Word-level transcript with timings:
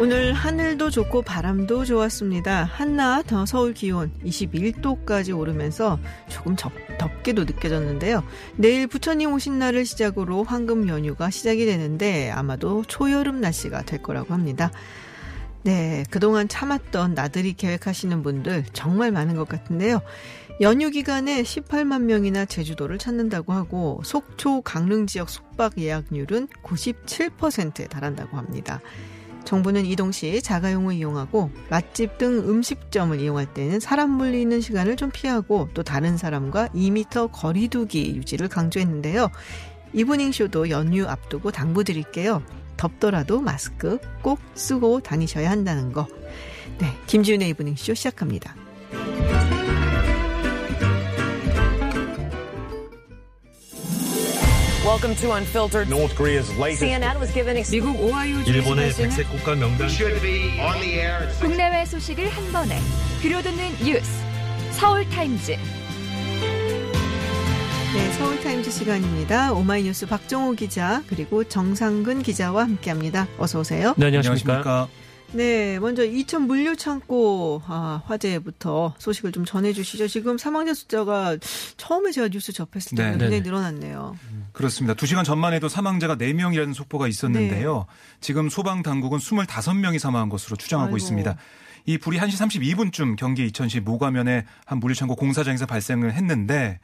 오늘 0.00 0.32
하늘도 0.32 0.88
좋고 0.88 1.20
바람도 1.20 1.84
좋았습니다. 1.84 2.64
한낮 2.64 3.34
어, 3.34 3.44
서울 3.44 3.74
기온 3.74 4.10
21도까지 4.24 5.38
오르면서 5.38 5.98
조금 6.30 6.56
접, 6.56 6.72
덥게도 6.96 7.44
느껴졌는데요. 7.44 8.24
내일 8.56 8.86
부처님 8.86 9.30
오신 9.34 9.58
날을 9.58 9.84
시작으로 9.84 10.42
황금 10.42 10.88
연휴가 10.88 11.28
시작이 11.28 11.66
되는데 11.66 12.30
아마도 12.30 12.82
초여름 12.88 13.42
날씨가 13.42 13.82
될 13.82 14.00
거라고 14.00 14.32
합니다. 14.32 14.72
네, 15.64 16.06
그동안 16.08 16.48
참았던 16.48 17.12
나들이 17.12 17.52
계획하시는 17.52 18.22
분들 18.22 18.64
정말 18.72 19.12
많은 19.12 19.36
것 19.36 19.46
같은데요. 19.50 20.00
연휴 20.62 20.88
기간에 20.88 21.42
18만 21.42 22.04
명이나 22.04 22.46
제주도를 22.46 22.96
찾는다고 22.96 23.52
하고 23.52 24.00
속초 24.02 24.62
강릉 24.62 25.06
지역 25.06 25.28
숙박 25.28 25.76
예약률은 25.76 26.48
97%에 26.62 27.88
달한다고 27.88 28.38
합니다. 28.38 28.80
정부는 29.50 29.84
이동 29.84 30.12
시 30.12 30.40
자가용을 30.40 30.94
이용하고 30.94 31.50
맛집 31.70 32.18
등 32.18 32.38
음식점을 32.48 33.18
이용할 33.18 33.52
때는 33.52 33.80
사람 33.80 34.10
물리는 34.10 34.60
시간을 34.60 34.94
좀 34.94 35.10
피하고 35.10 35.68
또 35.74 35.82
다른 35.82 36.16
사람과 36.16 36.68
2m 36.68 37.32
거리두기 37.32 38.14
유지를 38.14 38.46
강조했는데요. 38.46 39.28
이브닝 39.92 40.30
쇼도 40.30 40.70
연휴 40.70 41.04
앞두고 41.08 41.50
당부드릴게요. 41.50 42.44
덥더라도 42.76 43.40
마스크 43.40 43.98
꼭 44.22 44.38
쓰고 44.54 45.00
다니셔야 45.00 45.50
한다는 45.50 45.92
거. 45.92 46.06
네, 46.78 46.86
김지윤의 47.08 47.48
이브닝 47.48 47.74
쇼 47.74 47.92
시작합니다. 47.94 48.54
Welcome 55.00 55.16
to 55.22 55.32
Unfiltered. 55.32 55.88
North 55.88 56.14
Korea's 56.14 56.54
latest 56.58 56.84
CNN 56.84 57.18
was 57.18 57.32
given 57.32 57.56
미국 57.70 57.98
오하이오 57.98 58.44
주 58.44 58.52
일본의 58.52 58.92
백색 58.92 59.30
국가 59.30 59.54
명단 59.54 59.88
should 59.88 60.20
be 60.20 60.60
on 60.60 60.78
the 60.78 61.00
air 61.00 61.26
at 61.26 61.40
국내외 61.40 61.86
소식을 61.86 62.28
한 62.28 62.52
번에 62.52 62.78
들려듣는 63.22 63.78
뉴스 63.82 64.10
서울 64.72 65.08
타임즈 65.08 65.52
네, 65.52 65.58
서울 68.18 68.38
타임즈 68.40 68.70
시간입니다. 68.70 69.54
오마이뉴스 69.54 70.06
박정호 70.06 70.52
기자 70.52 71.02
그리고 71.08 71.44
정상근 71.44 72.22
기자와 72.22 72.64
함께합니다. 72.64 73.26
어서 73.38 73.60
오세요. 73.60 73.94
네, 73.96 74.08
안녕하십니까. 74.08 74.86
네, 75.32 75.78
먼저 75.78 76.04
이천 76.04 76.42
물류 76.42 76.76
창고 76.76 77.62
아, 77.66 78.02
화재부터 78.04 78.94
소식을 78.98 79.32
좀 79.32 79.44
전해주시죠. 79.44 80.08
지금 80.08 80.36
사망자 80.36 80.74
숫자가 80.74 81.36
처음에 81.76 82.10
제가 82.10 82.28
뉴스 82.28 82.52
접했을 82.52 82.96
때 82.96 83.04
네. 83.04 83.10
굉장히 83.12 83.30
네네. 83.30 83.44
늘어났네요. 83.44 84.16
그렇습니다. 84.52 84.94
2시간 84.94 85.24
전만 85.24 85.52
해도 85.52 85.68
사망자가 85.68 86.16
4명이라는 86.16 86.74
속보가 86.74 87.08
있었는데요. 87.08 87.86
지금 88.20 88.48
소방 88.48 88.82
당국은 88.82 89.18
25명이 89.18 89.98
사망한 89.98 90.28
것으로 90.28 90.56
추정하고 90.56 90.88
아이고. 90.88 90.96
있습니다. 90.96 91.36
이 91.86 91.98
불이 91.98 92.18
1시 92.18 92.30
32분쯤 92.62 93.16
경기 93.16 93.46
이천시 93.46 93.80
모가면의 93.80 94.44
한 94.66 94.80
물류창고 94.80 95.16
공사장에서 95.16 95.66
발생을 95.66 96.12
했는데 96.12 96.78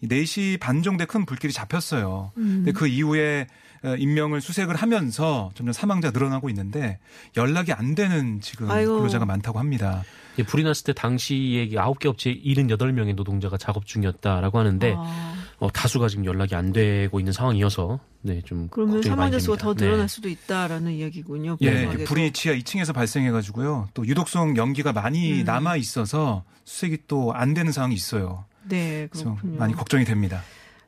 이 0.00 0.08
4시 0.08 0.60
반 0.60 0.82
정도에 0.82 1.06
큰 1.06 1.24
불길이 1.24 1.52
잡혔어요. 1.52 2.32
음. 2.36 2.62
근데 2.64 2.72
그 2.72 2.86
이후에 2.86 3.46
어, 3.84 3.94
인명을 3.96 4.40
수색을 4.40 4.74
하면서 4.74 5.50
점점 5.54 5.72
사망자 5.72 6.10
늘어나고 6.10 6.48
있는데 6.50 6.98
연락이 7.36 7.72
안 7.72 7.94
되는 7.94 8.40
지금 8.40 8.70
아이고. 8.70 8.96
근로자가 8.96 9.26
많다고 9.26 9.58
합니다. 9.58 10.02
예, 10.38 10.42
불이 10.42 10.64
났을 10.64 10.84
때 10.84 10.92
당시에 10.92 11.68
9개 11.68 12.06
업체 12.06 12.34
78명의 12.34 13.14
노동자가 13.14 13.56
작업 13.56 13.86
중이었다라고 13.86 14.58
하는데 14.58 14.94
아, 14.96 15.34
어, 15.58 15.70
다수가 15.72 16.08
지금 16.08 16.24
연락이 16.26 16.54
안 16.54 16.72
되고 16.72 17.18
있는 17.18 17.32
상황이어서 17.32 17.98
네, 18.22 18.42
좀 18.44 18.68
그러면 18.70 19.02
사망자 19.02 19.38
수가 19.38 19.56
더. 19.56 19.74
늘어날 19.74 20.00
네. 20.02 20.08
수도 20.08 20.28
있다라는 20.28 20.92
이야기군요. 20.92 21.56
예. 21.62 21.86
불이 22.04 22.32
지하 22.32 22.54
2층에서 22.54 22.92
발생해가지고요. 22.92 23.88
또 23.94 24.06
유독성 24.06 24.56
연기가 24.56 24.92
많이 24.92 25.40
음. 25.40 25.44
남아 25.44 25.76
있어서 25.76 26.44
수색이 26.64 26.98
또 27.08 27.32
안 27.32 27.54
되는 27.54 27.72
상황이 27.72 27.94
있어요. 27.94 28.44
네, 28.64 29.08
그렇군요. 29.10 29.56
많이 29.58 29.72
걱정이 29.74 30.04
됩니다. 30.04 30.42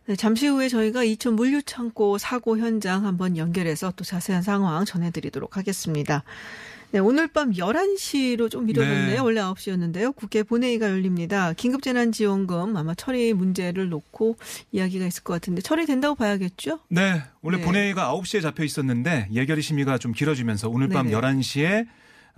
네, 0.07 0.17
잠시 0.17 0.47
후에 0.49 0.69
저희가 0.69 1.05
이천 1.05 1.35
물류 1.35 1.63
창고 1.63 2.19
사고 2.19 2.59
현장 2.59 3.05
한번 3.07 3.37
연결해서 3.37 3.93
또 3.95 4.05
자세한 4.05 4.43
상황 4.43 4.85
전해드리도록 4.85 5.57
하겠습니다. 5.57 6.25
네, 6.91 7.01
오늘 7.01 7.29
밤 7.29 7.53
11시로 7.53 8.51
좀 8.51 8.65
미뤄졌네요. 8.65 9.11
네. 9.11 9.19
원래 9.19 9.43
9시였는데요. 9.43 10.17
국회 10.17 10.43
본회의가 10.43 10.89
열립니다. 10.89 11.53
긴급재난지원금 11.53 12.77
아마 12.79 12.95
처리 12.95 13.35
문제를 13.35 13.91
놓고 13.91 14.39
이야기가 14.73 15.07
있을 15.07 15.23
것 15.23 15.35
같은데 15.35 15.61
처리된다고 15.61 16.15
봐야겠죠? 16.15 16.79
네, 16.89 17.23
원래 17.43 17.59
네. 17.59 17.65
본회의가 17.65 18.11
9시에 18.15 18.41
잡혀 18.41 18.65
있었는데 18.65 19.29
예결위 19.33 19.61
심의가 19.61 19.99
좀 19.99 20.13
길어지면서 20.13 20.71
오늘 20.71 20.89
밤 20.89 21.09
네네. 21.09 21.21
11시에 21.21 21.87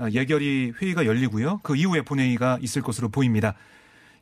어, 0.00 0.08
예결위 0.10 0.72
회의가 0.82 1.06
열리고요. 1.06 1.60
그 1.62 1.76
이후에 1.76 2.02
본회의가 2.02 2.58
있을 2.60 2.82
것으로 2.82 3.08
보입니다. 3.08 3.54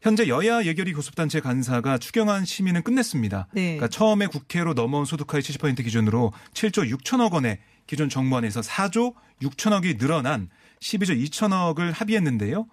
현재 0.03 0.28
여야 0.28 0.62
예결위 0.62 0.93
교섭단체 0.93 1.41
간사가 1.41 1.97
추경안 1.99 2.44
심의는 2.44 2.83
끝냈습니다. 2.83 3.49
네. 3.53 3.62
그러니까 3.62 3.88
처음에 3.88 4.27
국회로 4.27 4.75
넘어온 4.75 5.06
소득하의 5.06 5.43
70% 5.43 5.83
기준으로 5.83 6.33
7조 6.53 6.94
6천억 6.94 7.33
원의 7.33 7.59
기존 7.88 8.09
정부안에서 8.09 8.60
4조 8.60 9.15
6천억이 9.43 9.99
늘어난 9.99 10.49
12조 10.78 11.21
2천억을 11.26 11.93
합의했는데요. 11.93 12.69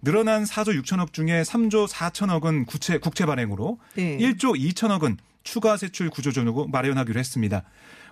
늘어난 0.00 0.44
4조 0.44 0.80
6천억 0.82 1.12
중에 1.12 1.42
3조 1.42 1.88
4천억은 1.88 2.66
국채, 2.66 2.98
국채 2.98 3.26
발행으로 3.26 3.78
네. 3.94 4.16
1조 4.16 4.58
2천억은 4.72 5.18
추가 5.42 5.76
세출 5.76 6.08
구조조로 6.08 6.68
마련하기로 6.68 7.18
했습니다. 7.18 7.64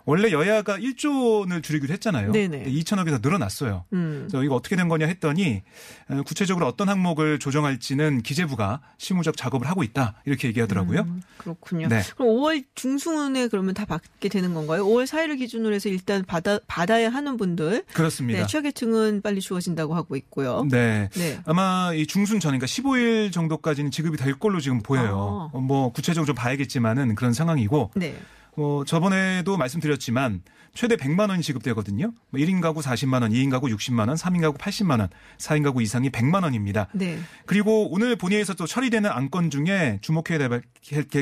원래 0.05 0.33
여야가 0.33 0.79
1조를 0.79 1.63
줄이기로 1.63 1.93
했잖아요. 1.95 2.33
네네. 2.33 2.65
2천억이 2.65 3.11
더 3.11 3.19
늘어났어요. 3.19 3.85
음. 3.93 4.27
그래서 4.29 4.45
이거 4.45 4.55
어떻게 4.55 4.77
된 4.77 4.89
거냐 4.89 5.07
했더니 5.07 5.63
어, 6.09 6.23
구체적으로 6.23 6.67
어떤 6.67 6.89
항목을 6.89 7.39
조정할지는 7.39 8.23
기재부가 8.23 8.81
실무적 8.99 9.37
작업을 9.37 9.69
하고 9.69 9.83
있다 9.83 10.15
이렇게 10.25 10.49
얘기하더라고요. 10.49 11.01
음, 11.03 11.23
그렇군요. 11.39 11.89
네. 11.89 12.03
그럼 12.17 12.29
5월 12.29 12.65
중순에 12.75 13.49
그러면 13.49 13.75
다 13.75 13.85
받게 13.85 14.29
되는 14.29 14.55
건가요? 14.55 14.85
5월 14.87 15.07
4일을 15.07 15.39
기준으로 15.39 15.75
해서 15.75 15.89
일단 15.89 16.25
받아, 16.25 16.59
받아야 16.67 17.11
하는 17.11 17.37
분들. 17.37 17.85
그렇습니다. 17.93 18.41
네, 18.41 18.47
취약계층은 18.47 19.23
빨리 19.23 19.41
주어진다고 19.41 19.95
하고 19.95 20.17
있고요. 20.17 20.67
네. 20.71 21.09
네. 21.13 21.41
아마 21.45 21.93
이 21.95 22.07
중순 22.07 22.41
전, 22.41 22.51
그러니까 22.51 22.67
15일 22.67 23.33
정도까지는 23.33 23.91
지급이 23.91 24.17
될 24.17 24.39
걸로 24.39 24.61
지금 24.61 24.81
보여요. 24.81 25.51
아. 25.53 25.57
어, 25.57 25.61
뭐 25.61 25.93
구체적으로 25.93 26.27
좀 26.27 26.35
봐야겠지만은 26.35 27.15
그런 27.15 27.33
상황이고, 27.33 27.93
네. 27.95 28.17
어, 28.57 28.83
저번에도 28.87 29.57
말씀드렸지만 29.57 30.43
최대 30.73 30.95
100만 30.95 31.31
원이 31.31 31.43
지급되거든요. 31.43 32.13
뭐 32.31 32.41
1인 32.41 32.61
가구 32.61 32.81
40만 32.81 33.23
원, 33.23 33.33
2인 33.33 33.51
가구 33.51 33.67
60만 33.67 34.07
원, 34.09 34.17
3인 34.17 34.41
가구 34.41 34.57
80만 34.57 35.01
원, 35.01 35.09
4인 35.37 35.65
가구 35.65 35.83
이상이 35.83 36.11
100만 36.11 36.45
원입니다. 36.45 36.87
네. 36.93 37.19
그리고 37.47 37.93
오늘 37.93 38.15
본회의에서 38.15 38.55
또 38.55 38.67
처리되는 38.67 39.11
안건 39.11 39.51
중에 39.51 39.99
주목해야 40.01 40.39
될 40.39 40.63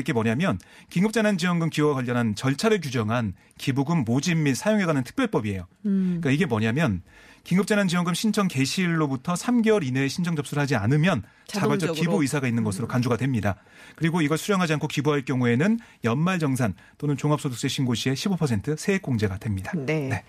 게 0.03 0.13
뭐냐면 0.13 0.59
긴급재난지원금 0.89 1.69
기여와 1.69 1.95
관련한 1.95 2.35
절차를 2.35 2.79
규정한 2.79 3.33
기부금 3.57 4.03
모집 4.05 4.37
및 4.37 4.55
사용에 4.55 4.85
관한 4.85 5.03
특별법이에요. 5.03 5.67
음. 5.85 6.17
그러니까 6.21 6.31
이게 6.31 6.45
뭐냐면 6.45 7.01
긴급재난지원금 7.43 8.13
신청 8.13 8.47
개시일로부터 8.47 9.33
3개월 9.33 9.85
이내에 9.85 10.07
신청 10.07 10.35
접수를 10.35 10.61
하지 10.61 10.75
않으면 10.75 11.23
자발적. 11.47 11.95
기부 11.95 12.21
의사가 12.21 12.47
있는 12.47 12.63
것으로 12.63 12.87
간주가 12.87 13.17
됩니다. 13.17 13.55
그리고 13.95 14.21
이걸 14.21 14.37
수령하지 14.37 14.73
않고 14.73 14.87
기부할 14.87 15.25
경우에는 15.25 15.79
연말정산 16.03 16.75
또는 16.97 17.17
종합소득세 17.17 17.67
신고 17.67 17.95
시에 17.95 18.13
15% 18.13 18.77
세액공제가 18.77 19.37
됩니다. 19.37 19.71
네. 19.75 20.23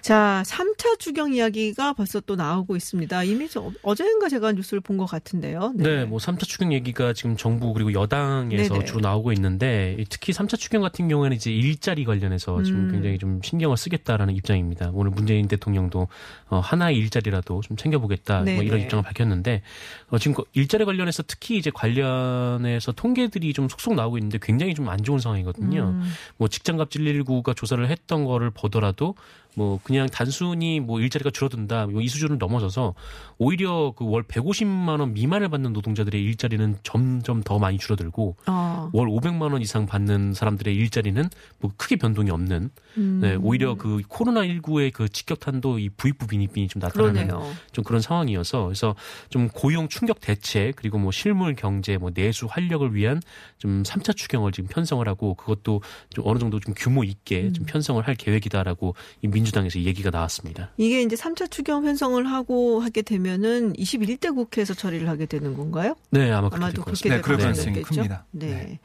자, 0.00 0.42
3차 0.46 0.98
추경 0.98 1.34
이야기가 1.34 1.92
벌써 1.92 2.20
또 2.20 2.36
나오고 2.36 2.76
있습니다. 2.76 3.22
이미 3.24 3.48
저, 3.48 3.70
어제인가 3.82 4.28
제가 4.28 4.52
뉴스를 4.52 4.80
본 4.80 4.98
것 4.98 5.06
같은데요. 5.06 5.72
네, 5.76 6.04
뭐 6.04 6.18
3차 6.18 6.42
추경 6.44 6.72
얘기가 6.72 7.12
지금 7.12 7.36
정부 7.36 7.72
그리고 7.72 7.92
여당에서 7.92 8.74
네네. 8.74 8.84
주로 8.84 9.00
나오고 9.00 9.32
있는데 9.32 9.96
특히 10.10 10.32
3차 10.32 10.58
추경 10.58 10.82
같은 10.82 11.06
경우에는 11.06 11.36
이제 11.36 11.52
일자리 11.52 12.04
관련해서 12.04 12.64
지금 12.64 12.86
음. 12.86 12.90
굉장히 12.90 13.18
좀 13.18 13.40
신경을 13.42 13.76
쓰겠다라는 13.76 14.34
입장입니다. 14.34 14.90
오늘 14.92 15.12
문재인 15.12 15.46
대통령도 15.46 16.08
어, 16.48 16.58
하나의 16.58 16.96
일자리라도 16.96 17.60
좀 17.60 17.76
챙겨보겠다 17.76 18.40
뭐. 18.40 18.52
이런 18.54 18.80
입장을 18.80 19.04
밝혔는데 19.04 19.62
어, 20.10 20.18
지금 20.18 20.34
그 20.34 20.42
일자리 20.54 20.84
관련해서 20.84 21.22
특히 21.26 21.56
이제 21.58 21.70
관련해서 21.72 22.90
통계들이 22.92 23.52
좀 23.52 23.68
속속 23.68 23.94
나오고 23.94 24.18
있는데 24.18 24.38
굉장히 24.42 24.74
좀 24.74 24.88
안 24.88 25.04
좋은 25.04 25.18
상황이거든요. 25.18 25.82
음. 25.82 26.02
뭐 26.38 26.48
직장갑 26.48 26.88
119가 26.88 27.54
조사를 27.54 27.86
했던 27.90 28.24
거를 28.24 28.50
보더라도 28.50 29.14
뭐 29.58 29.78
그냥 29.84 30.08
단순히 30.08 30.80
뭐 30.80 31.00
일자리가 31.00 31.30
줄어든다 31.30 31.86
뭐이 31.86 32.08
수준을 32.08 32.38
넘어서서 32.38 32.94
오히려 33.38 33.92
그 33.96 34.08
월 34.08 34.22
150만 34.22 35.00
원 35.00 35.12
미만을 35.12 35.48
받는 35.48 35.72
노동자들의 35.72 36.22
일자리는 36.22 36.78
점점 36.82 37.42
더 37.42 37.58
많이 37.58 37.78
줄어들고 37.78 38.36
아, 38.46 38.90
월 38.92 39.08
500만 39.08 39.52
원 39.52 39.60
이상 39.60 39.86
받는 39.86 40.32
사람들의 40.32 40.74
일자리는 40.74 41.28
뭐 41.58 41.70
크게 41.76 41.96
변동이 41.96 42.30
없는 42.30 42.70
음. 42.96 43.18
네, 43.22 43.36
오히려 43.36 43.74
그 43.74 44.02
코로나 44.08 44.42
19의 44.42 44.92
그 44.92 45.08
직격탄도 45.08 45.78
이 45.78 45.90
부익부 45.90 46.26
빈익빈이 46.26 46.68
좀 46.68 46.80
나타나는 46.80 47.26
그러네요. 47.28 47.54
좀 47.72 47.84
그런 47.84 48.00
상황이어서 48.00 48.64
그래서 48.64 48.94
좀 49.28 49.48
고용 49.48 49.88
충격 49.88 50.20
대책 50.20 50.76
그리고 50.76 50.98
뭐 50.98 51.12
실물 51.12 51.54
경제 51.54 51.96
뭐 51.98 52.10
내수 52.10 52.46
활력을 52.48 52.94
위한 52.94 53.20
좀 53.58 53.82
3차 53.82 54.16
추경을 54.16 54.52
지금 54.52 54.68
편성을 54.68 55.06
하고 55.06 55.34
그것도 55.34 55.82
좀 56.10 56.26
어느 56.26 56.38
정도 56.38 56.58
좀 56.60 56.74
규모 56.76 57.04
있게 57.04 57.42
음. 57.44 57.52
좀 57.52 57.66
편성을 57.66 58.02
할 58.06 58.14
계획이다라고 58.14 58.94
이 59.22 59.28
민주 59.28 59.47
당에서 59.52 59.80
얘기가 59.80 60.10
나왔습니다. 60.10 60.70
이게 60.76 61.02
이제 61.02 61.16
3차 61.16 61.50
추경 61.50 61.82
편성을 61.82 62.24
하고 62.26 62.80
하게 62.80 63.02
되면은 63.02 63.72
21대 63.74 64.34
국회에서 64.34 64.74
처리를 64.74 65.08
하게 65.08 65.26
되는 65.26 65.54
건가요? 65.56 65.94
네, 66.10 66.30
아마 66.30 66.48
그렇게 66.48 66.64
아마도 66.64 66.82
그렇게. 66.84 67.08
될 67.08 67.18
네, 67.18 67.22
그럴 67.22 67.38
가능성이 67.38 67.66
가능성이 67.66 67.78
있겠죠? 67.82 67.94
큽니다. 68.02 68.24
네. 68.32 68.46
네. 68.46 68.78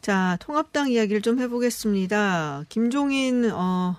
자, 0.00 0.36
통합당 0.40 0.90
이야기를 0.90 1.22
좀 1.22 1.38
해보겠습니다. 1.38 2.64
김종인 2.68 3.50
어, 3.52 3.96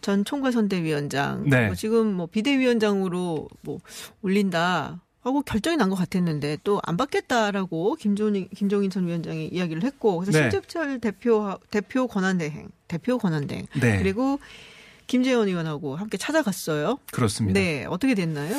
전 0.00 0.24
총괄선대위원장, 0.24 1.48
네. 1.48 1.66
뭐 1.66 1.74
지금 1.74 2.14
뭐 2.14 2.26
비대위원장으로 2.26 3.48
뭐 3.62 3.80
올린다. 4.22 5.00
하고 5.22 5.40
결정이 5.40 5.78
난 5.78 5.88
것 5.88 5.96
같았는데 5.96 6.58
또 6.64 6.80
안 6.84 6.98
받겠다라고 6.98 7.94
김종인 7.94 8.46
김종인 8.54 8.90
전 8.90 9.06
위원장이 9.06 9.48
이야기를 9.48 9.82
했고 9.82 10.18
그래서 10.18 10.38
네. 10.38 10.50
신재철 10.50 10.98
대표 11.00 11.58
대표 11.70 12.06
권한대행 12.06 12.68
대표 12.88 13.16
권한대행 13.16 13.66
네. 13.80 13.96
그리고 13.98 14.38
김재원 15.06 15.48
의원하고 15.48 15.96
함께 15.96 16.16
찾아갔어요. 16.16 16.98
그렇습니다. 17.12 17.58
네 17.60 17.84
어떻게 17.86 18.14
됐나요? 18.14 18.54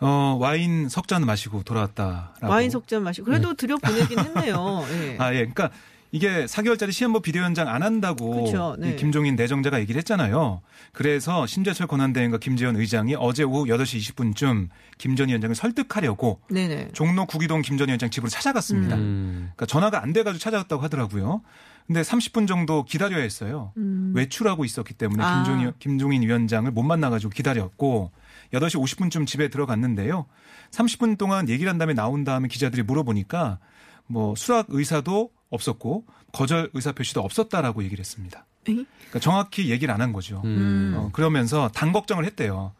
어, 0.00 0.36
와인 0.38 0.88
석 0.90 1.06
잔 1.06 1.24
마시고 1.24 1.62
돌아왔다라고. 1.62 2.48
와인 2.48 2.70
속잔 2.70 3.02
마시고 3.02 3.24
그래도 3.24 3.54
들여 3.54 3.76
보내긴 3.78 4.18
했네요. 4.18 4.84
예. 4.90 5.16
아, 5.20 5.32
예. 5.32 5.38
그러니까 5.46 5.70
이게 6.12 6.44
4개월짜리 6.46 6.92
시한부 6.92 7.20
비대위원장 7.20 7.68
안 7.68 7.82
한다고 7.82 8.44
그쵸, 8.44 8.76
네. 8.78 8.90
이 8.92 8.96
김종인 8.96 9.36
내정자가 9.36 9.80
얘기를 9.80 9.98
했잖아요. 9.98 10.60
그래서 10.92 11.46
심재철 11.46 11.86
권한대행과 11.88 12.38
김재원 12.38 12.76
의장이 12.76 13.16
어제 13.18 13.42
오후 13.42 13.64
8시 13.64 14.14
20분쯤 14.14 14.68
김 14.98 15.16
전 15.16 15.28
위원장을 15.28 15.54
설득하려고 15.56 16.40
네네. 16.50 16.90
종로 16.92 17.24
구기동 17.26 17.62
김 17.62 17.76
전 17.78 17.88
위원장 17.88 18.10
집으로 18.10 18.28
찾아갔습니다. 18.30 18.96
음. 18.96 19.50
그러니까 19.56 19.66
전화가 19.66 20.02
안 20.02 20.12
돼가지고 20.12 20.38
찾아갔다고 20.38 20.82
하더라고요. 20.82 21.42
근데 21.86 22.02
30분 22.02 22.48
정도 22.48 22.84
기다려야 22.84 23.22
했어요. 23.22 23.72
외출하고 24.14 24.64
있었기 24.64 24.94
때문에 24.94 25.22
음. 25.22 25.26
아. 25.26 25.42
김종인, 25.44 25.72
김종인 25.78 26.22
위원장을 26.22 26.70
못 26.72 26.82
만나가지고 26.82 27.30
기다렸고 27.30 28.10
8시 28.52 28.82
50분쯤 28.82 29.26
집에 29.26 29.48
들어갔는데요. 29.48 30.26
30분 30.72 31.16
동안 31.16 31.48
얘기를 31.48 31.70
한 31.70 31.78
다음에 31.78 31.94
나온 31.94 32.24
다음에 32.24 32.48
기자들이 32.48 32.82
물어보니까 32.82 33.58
뭐 34.06 34.34
수락 34.36 34.66
의사도 34.68 35.30
없었고 35.50 36.04
거절 36.32 36.70
의사 36.74 36.92
표시도 36.92 37.20
없었다라고 37.20 37.84
얘기를 37.84 38.00
했습니다. 38.00 38.44
그러니까 38.64 39.20
정확히 39.20 39.70
얘기를 39.70 39.94
안 39.94 40.00
한 40.00 40.12
거죠. 40.12 40.42
음. 40.44 40.92
어, 40.96 41.10
그러면서 41.12 41.68
당 41.72 41.92
걱정을 41.92 42.24
했대요. 42.24 42.72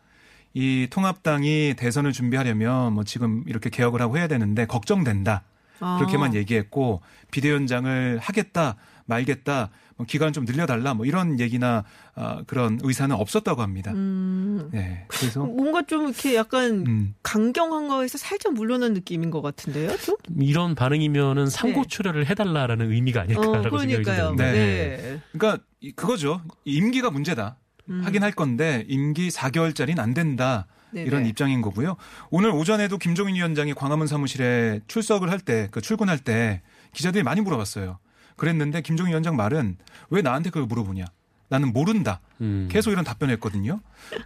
이 0.52 0.88
통합당이 0.90 1.74
대선을 1.76 2.12
준비하려면 2.12 2.92
뭐 2.94 3.04
지금 3.04 3.44
이렇게 3.46 3.70
개혁을 3.70 4.00
하고 4.02 4.18
해야 4.18 4.26
되는데 4.26 4.66
걱정된다. 4.66 5.42
아. 5.80 5.98
그렇게만 5.98 6.34
얘기했고 6.34 7.02
비대위원장을 7.30 8.18
하겠다 8.20 8.76
말겠다 9.06 9.70
뭐 9.96 10.06
기간 10.06 10.32
좀 10.32 10.44
늘려달라 10.44 10.92
뭐 10.94 11.06
이런 11.06 11.40
얘기나 11.40 11.84
아, 12.14 12.42
그런 12.46 12.78
의사는 12.82 13.14
없었다고 13.16 13.62
합니다. 13.62 13.92
음. 13.92 14.68
네, 14.72 15.04
그래서 15.08 15.44
뭔가 15.44 15.82
좀 15.86 16.04
이렇게 16.08 16.34
약간 16.34 16.84
음, 16.86 17.14
강경한 17.22 17.88
거에서 17.88 18.18
살짝 18.18 18.52
물러난 18.54 18.92
느낌인 18.92 19.30
것 19.30 19.40
같은데요, 19.42 19.96
좀? 19.98 20.16
이런 20.38 20.74
반응이면은 20.74 21.46
상고초려를 21.48 22.26
해달라라는 22.26 22.92
의미가 22.92 23.24
네. 23.24 23.34
어, 23.36 23.40
아닐까라고 23.40 23.78
생각이 23.78 24.02
그러니까요. 24.02 24.36
드는데. 24.36 24.52
네. 24.52 25.20
그러니까 25.32 25.64
이- 25.80 25.92
그거죠. 25.92 26.42
임기가 26.64 27.10
문제다. 27.10 27.56
음. 27.88 28.02
하긴 28.04 28.22
할 28.22 28.32
건데 28.32 28.84
임기 28.88 29.28
4개월짜리는 29.28 29.98
안 29.98 30.12
된다. 30.12 30.66
네네. 30.90 31.06
이런 31.06 31.26
입장인 31.26 31.62
거고요. 31.62 31.96
오늘 32.30 32.50
오전에도 32.50 32.96
김종인 32.98 33.34
위원장이 33.36 33.74
광화문 33.74 34.06
사무실에 34.06 34.80
출석을 34.88 35.30
할 35.30 35.40
때, 35.40 35.68
그 35.70 35.80
출근할 35.80 36.18
때 36.18 36.62
기자들이 36.92 37.22
많이 37.24 37.40
물어봤어요. 37.40 37.98
그랬는데 38.36 38.82
김종인 38.82 39.10
위원장 39.10 39.36
말은 39.36 39.76
왜 40.10 40.22
나한테 40.22 40.50
그걸 40.50 40.66
물어보냐? 40.66 41.06
나는 41.48 41.72
모른다. 41.72 42.20
음. 42.40 42.68
계속 42.70 42.90
이런 42.90 43.04
답변했거든요. 43.04 43.80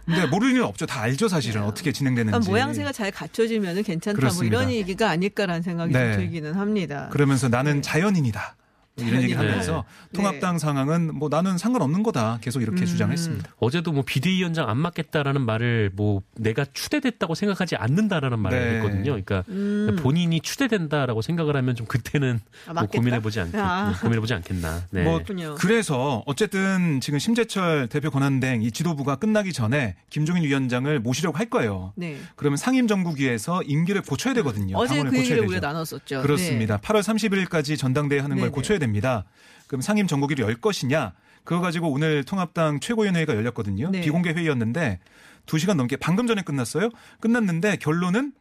근데 0.05 0.25
모를 0.25 0.51
일은 0.51 0.63
없죠. 0.63 0.85
다 0.85 1.01
알죠, 1.01 1.27
사실은 1.27 1.63
어떻게 1.63 1.91
진행되는지. 1.91 2.31
그러니까 2.31 2.49
모양새가 2.49 2.91
잘 2.91 3.11
갖춰지면 3.11 3.83
괜찮다 3.83 4.17
그렇습니다. 4.17 4.57
뭐 4.57 4.63
이런 4.63 4.73
얘기가 4.73 5.09
아닐까라는 5.09 5.61
생각이 5.61 5.93
네. 5.93 6.13
좀 6.13 6.21
들기는 6.21 6.53
합니다. 6.53 7.09
그러면서 7.11 7.47
나는 7.47 7.75
네. 7.75 7.81
자연인이다. 7.81 8.55
뭐 8.95 9.07
이런 9.07 9.21
얘기를 9.23 9.35
자연인이다. 9.37 9.51
하면서 9.51 9.85
네. 10.11 10.17
통합당 10.17 10.59
상황은 10.59 11.15
뭐 11.15 11.29
나는 11.29 11.57
상관없는 11.57 12.03
거다. 12.03 12.39
계속 12.41 12.61
이렇게 12.61 12.81
음. 12.81 12.85
주장했습니다. 12.85 13.51
어제도 13.59 13.91
뭐 13.91 14.03
비대위원장 14.05 14.69
안 14.69 14.77
맡겠다라는 14.77 15.41
말을 15.41 15.91
뭐 15.93 16.21
내가 16.35 16.65
추대됐다고 16.73 17.35
생각하지 17.35 17.75
않는다라는 17.77 18.39
말을 18.39 18.59
네. 18.59 18.75
했거든요. 18.75 19.03
그러니까 19.03 19.43
음. 19.49 19.97
본인이 19.99 20.41
추대된다라고 20.41 21.21
생각을 21.21 21.55
하면 21.55 21.75
좀 21.75 21.87
그때는 21.87 22.39
아, 22.67 22.73
뭐? 22.73 22.85
고민해보지 22.87 23.39
않겠, 23.39 23.55
아. 23.59 23.93
고민해보지 24.01 24.33
않겠나. 24.33 24.81
네. 24.91 25.03
뭐. 25.03 25.21
그래서 25.57 26.23
어쨌든 26.25 26.99
지금 27.01 27.19
심재철 27.19 27.87
대표 27.87 28.09
권한대행 28.11 28.61
이 28.61 28.71
지도부가 28.71 29.15
끝나기 29.15 29.53
전에 29.53 29.95
김종인 30.09 30.43
위원장을 30.43 30.99
모시려고 30.99 31.37
할 31.37 31.49
거예요. 31.49 31.93
네. 31.95 32.17
그러면 32.35 32.57
상임정국위에서 32.57 33.63
임기를 33.63 34.01
고쳐야 34.01 34.33
되거든요. 34.35 34.77
어제 34.77 34.95
그 34.97 35.03
고쳐야 35.03 35.19
얘기를 35.19 35.37
되죠. 35.41 35.49
우리가 35.49 35.67
나눴었죠. 35.67 36.21
그렇습니다. 36.21 36.77
8월 36.77 37.01
30일까지 37.01 37.77
전당대회 37.77 38.19
하는 38.19 38.35
걸 38.37 38.45
네네. 38.45 38.51
고쳐야 38.51 38.79
됩니다. 38.81 39.23
그럼 39.67 39.81
상임 39.81 40.07
정국위를 40.07 40.43
열 40.43 40.55
것이냐? 40.55 41.13
그거 41.43 41.61
가지고 41.61 41.89
오늘 41.91 42.23
통합당 42.23 42.81
최고위원회가 42.81 43.35
열렸거든요. 43.35 43.89
네. 43.89 44.01
비공개 44.01 44.31
회의였는데 44.31 44.99
2시간 45.45 45.75
넘게 45.75 45.95
방금 45.95 46.27
전에 46.27 46.41
끝났어요. 46.41 46.89
끝났는데 47.19 47.77
결론은 47.77 48.33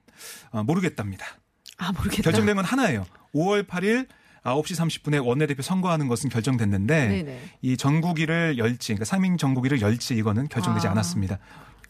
어, 0.50 0.62
모르겠답니다. 0.64 1.24
네. 1.24 1.32
아, 1.78 1.92
모르겠다. 1.92 2.22
결정된 2.22 2.56
건 2.56 2.64
하나예요. 2.64 3.06
5월 3.34 3.66
8일 3.66 4.06
9시 4.44 4.76
30분에 4.76 5.24
원내대표 5.24 5.62
선거하는 5.62 6.08
것은 6.08 6.30
결정됐는데 6.30 7.08
네네. 7.08 7.40
이 7.62 7.76
전국위를 7.76 8.58
열지, 8.58 8.88
그러니까 8.88 9.04
상임 9.04 9.36
전국위를 9.36 9.80
열지 9.80 10.14
이거는 10.14 10.48
결정되지 10.48 10.88
아. 10.88 10.92
않았습니다. 10.92 11.38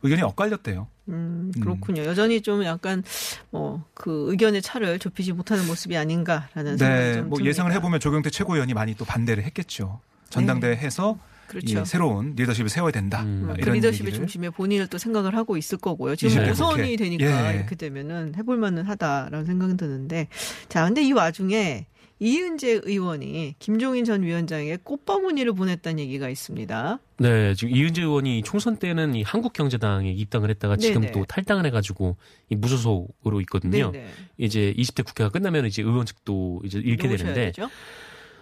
의견이 0.03 0.23
엇갈렸대요. 0.23 0.87
음, 1.09 1.53
그렇군요. 1.61 2.05
여전히 2.05 2.41
좀 2.41 2.65
약간 2.65 3.03
뭐 3.51 3.83
그 4.01 4.31
의견의 4.31 4.63
차를 4.63 4.99
좁히지 4.99 5.33
못하는 5.35 5.67
모습이 5.67 5.95
아닌가라는 5.97 6.79
생각이 6.79 7.01
네, 7.03 7.13
좀뭐 7.17 7.37
듭니다. 7.37 7.45
예상을 7.49 7.73
해보면 7.75 8.01
조경태 8.01 8.31
최고위원이 8.31 8.73
많이 8.73 8.95
또 8.95 9.05
반대를 9.05 9.45
했겠죠. 9.45 10.01
전당대회 10.31 10.75
해서 10.77 11.19
그렇죠. 11.47 11.81
이 11.81 11.85
새로운 11.85 12.35
리더십을 12.37 12.71
세워야 12.71 12.93
된다. 12.93 13.23
음. 13.23 13.49
아, 13.51 13.55
그 13.55 13.61
이런 13.61 13.75
리더십의. 13.75 14.15
중심에 14.15 14.49
본인을 14.49 14.87
또 14.87 14.97
생각을 14.97 15.37
하고 15.37 15.59
있을 15.59 15.77
거고요. 15.77 16.17
지금 16.17 16.51
국회. 16.55 16.97
되니까 16.97 17.53
예. 17.53 17.57
이렇게 17.59 17.75
되면은 17.75 18.37
해볼 18.39 18.57
만은 18.57 18.85
하다라는 18.85 19.45
생각이 19.45 19.77
드는데 19.77 20.29
자, 20.71 20.85
근데 20.87 21.03
이 21.03 21.13
와중에 21.13 21.87
이은재 22.21 22.83
의원이 22.85 23.55
김종인 23.59 24.05
전 24.05 24.23
위원장에게 24.23 24.79
꽃바구니를 24.85 25.55
보냈다는 25.55 25.99
얘기가 26.01 26.29
있습니다. 26.29 26.99
네, 27.19 27.55
지금 27.55 27.75
이은재 27.75 28.03
의원이 28.03 28.43
총선 28.43 28.77
때는 28.77 29.15
이 29.15 29.23
한국경제당에 29.23 30.13
입당을 30.13 30.51
했다가 30.51 30.77
지금 30.77 31.01
네네. 31.01 31.13
또 31.13 31.25
탈당을 31.25 31.65
해가지고 31.67 32.17
이 32.51 32.57
무소속으로 32.57 33.41
있거든요. 33.43 33.91
네네. 33.91 34.07
이제 34.37 34.75
20대 34.77 35.05
국회가 35.05 35.31
끝나면 35.31 35.65
이제 35.65 35.83
의원직도 35.83 36.61
이제 36.65 36.79
잃게 36.79 37.09
되는데 37.09 37.47
되죠? 37.47 37.71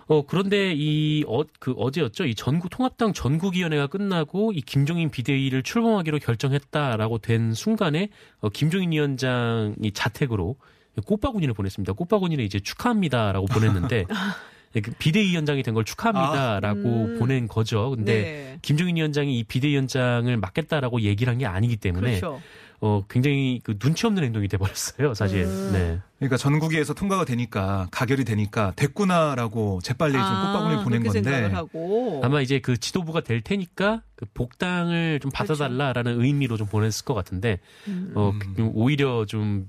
어, 0.08 0.24
그런데 0.26 0.72
이, 0.74 1.22
어, 1.28 1.42
그 1.60 1.72
어제였죠. 1.72 2.24
이 2.24 2.34
전국 2.34 2.70
통합당 2.70 3.12
전국위원회가 3.12 3.88
끝나고 3.88 4.52
이 4.52 4.62
김종인 4.62 5.10
비대위를 5.10 5.62
출범하기로 5.62 6.18
결정했다라고 6.18 7.18
된 7.18 7.52
순간에 7.52 8.08
어, 8.40 8.48
김종인 8.48 8.90
위원장이 8.90 9.92
자택으로 9.92 10.56
꽃바구니를 11.00 11.54
보냈습니다. 11.54 11.92
꽃바구니를 11.92 12.44
이제 12.44 12.60
축하합니다라고 12.60 13.46
보냈는데 13.46 14.04
그 14.82 14.92
비대위원장이 14.98 15.62
된 15.62 15.74
걸 15.74 15.84
축하합니다라고 15.84 16.78
아. 16.78 16.82
음. 16.82 17.16
보낸 17.18 17.48
거죠. 17.48 17.90
근데 17.90 18.12
네. 18.22 18.58
김종인 18.62 18.96
위원장이 18.96 19.38
이 19.38 19.44
비대위원장을 19.44 20.36
맡겠다라고 20.36 21.00
얘기를 21.02 21.30
한 21.30 21.38
게 21.38 21.46
아니기 21.46 21.76
때문에 21.76 22.20
그렇죠. 22.20 22.40
어, 22.80 23.02
굉장히 23.10 23.60
그 23.64 23.76
눈치 23.78 24.06
없는 24.06 24.22
행동이 24.22 24.46
돼버렸어요. 24.46 25.12
사실. 25.14 25.44
음. 25.44 25.70
네. 25.72 25.98
그러니까 26.18 26.36
전국위에서 26.36 26.94
통과가 26.94 27.24
되니까 27.24 27.88
가결이 27.90 28.24
되니까 28.24 28.72
됐구나라고 28.76 29.80
재빨리 29.82 30.12
좀 30.12 30.20
꽃바구니를 30.22 30.84
보낸 30.84 31.00
아, 31.08 31.12
건데 31.12 32.20
아마 32.22 32.40
이제 32.40 32.60
그 32.60 32.76
지도부가 32.76 33.20
될 33.22 33.40
테니까 33.40 34.02
그 34.16 34.26
복당을 34.34 35.18
좀 35.20 35.30
받아달라라는 35.32 36.20
의미로 36.22 36.56
좀 36.56 36.66
보냈을 36.66 37.04
것 37.04 37.14
같은데 37.14 37.58
그렇죠. 37.84 38.00
음. 38.00 38.12
어 38.14 38.32
그- 38.38 38.70
오히려 38.74 39.24
좀 39.26 39.68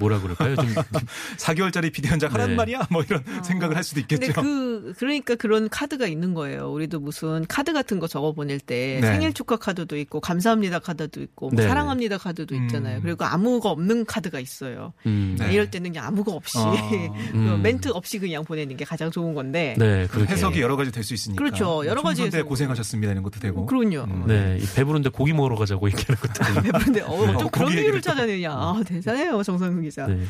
뭐라 0.00 0.20
그럴까요? 0.20 0.56
좀 0.56 0.66
4개월짜리 1.38 1.92
비대 1.92 2.08
연장 2.10 2.32
하란 2.32 2.50
네. 2.50 2.54
말이야? 2.56 2.88
뭐 2.90 3.02
이런 3.02 3.22
생각을 3.44 3.76
할 3.76 3.84
수도 3.84 4.00
있겠죠. 4.00 4.32
근데 4.32 4.40
그 4.40 4.94
그러니까 4.98 5.34
그런 5.36 5.68
카드가 5.68 6.06
있는 6.06 6.34
거예요. 6.34 6.70
우리도 6.72 6.98
무슨 7.00 7.44
카드 7.46 7.72
같은 7.72 8.00
거 8.00 8.08
적어 8.08 8.32
보낼 8.32 8.58
때 8.58 8.98
네. 9.00 9.06
생일 9.06 9.32
축하 9.32 9.56
카드도 9.56 9.96
있고 9.98 10.20
감사합니다 10.20 10.78
카드도 10.80 11.20
있고 11.22 11.50
뭐 11.50 11.56
네. 11.56 11.68
사랑합니다 11.68 12.18
카드도 12.18 12.54
있잖아요. 12.54 12.98
음. 12.98 13.02
그리고 13.02 13.24
아무가 13.24 13.68
없는 13.70 14.06
카드가 14.06 14.40
있어요. 14.40 14.92
음, 15.06 15.36
네. 15.38 15.52
이럴 15.52 15.70
때는 15.70 15.92
그냥 15.92 16.06
아무거 16.06 16.32
없이 16.32 16.58
어. 16.58 16.72
그 16.90 17.36
음. 17.36 17.60
멘트 17.62 17.90
없이 17.90 18.18
그냥 18.18 18.44
보내는 18.44 18.76
게 18.76 18.84
가장 18.84 19.10
좋은 19.10 19.34
건데. 19.34 19.74
네, 19.78 20.06
그 20.06 20.16
그렇게. 20.16 20.32
해석이 20.32 20.60
여러 20.60 20.76
가지 20.76 20.90
될 20.90 21.04
수 21.04 21.14
있으니까. 21.14 21.42
그렇죠. 21.42 21.84
여러 21.86 22.02
가지 22.02 22.16
총선 22.22 22.30
때 22.30 22.36
해석. 22.38 22.48
고생하셨습니다 22.48 23.12
이런 23.12 23.22
것도 23.22 23.40
되고. 23.40 23.66
그럼요. 23.66 24.04
음. 24.04 24.24
네, 24.26 24.58
이 24.60 24.66
배부른데 24.74 25.10
고기 25.10 25.32
먹으러 25.32 25.56
가자고 25.56 25.88
이렇게 25.88 26.04
하는 26.06 26.20
것도. 26.20 26.60
배부른데 26.62 27.00
어, 27.02 27.26
네. 27.26 27.32
좀 27.38 27.46
어, 27.46 27.50
그런 27.50 27.72
이유를. 27.72 28.00
찾아내냐. 28.00 28.50
아, 28.50 28.80
대단해요, 28.86 29.42
정상 29.42 29.74
훈 29.90 30.06
기자. 30.06 30.06
네. 30.06 30.20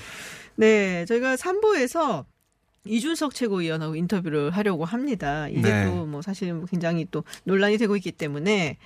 네, 0.56 1.04
저희가 1.06 1.36
3부에서 1.36 2.24
이준석 2.84 3.34
최고위원하고 3.34 3.94
인터뷰를 3.94 4.50
하려고 4.50 4.84
합니다. 4.84 5.48
이게 5.48 5.60
네. 5.60 5.84
또뭐 5.84 6.22
사실 6.22 6.52
뭐 6.54 6.66
굉장히 6.66 7.06
또 7.10 7.24
논란이 7.44 7.78
되고 7.78 7.94
있기 7.96 8.12
때문에 8.12 8.78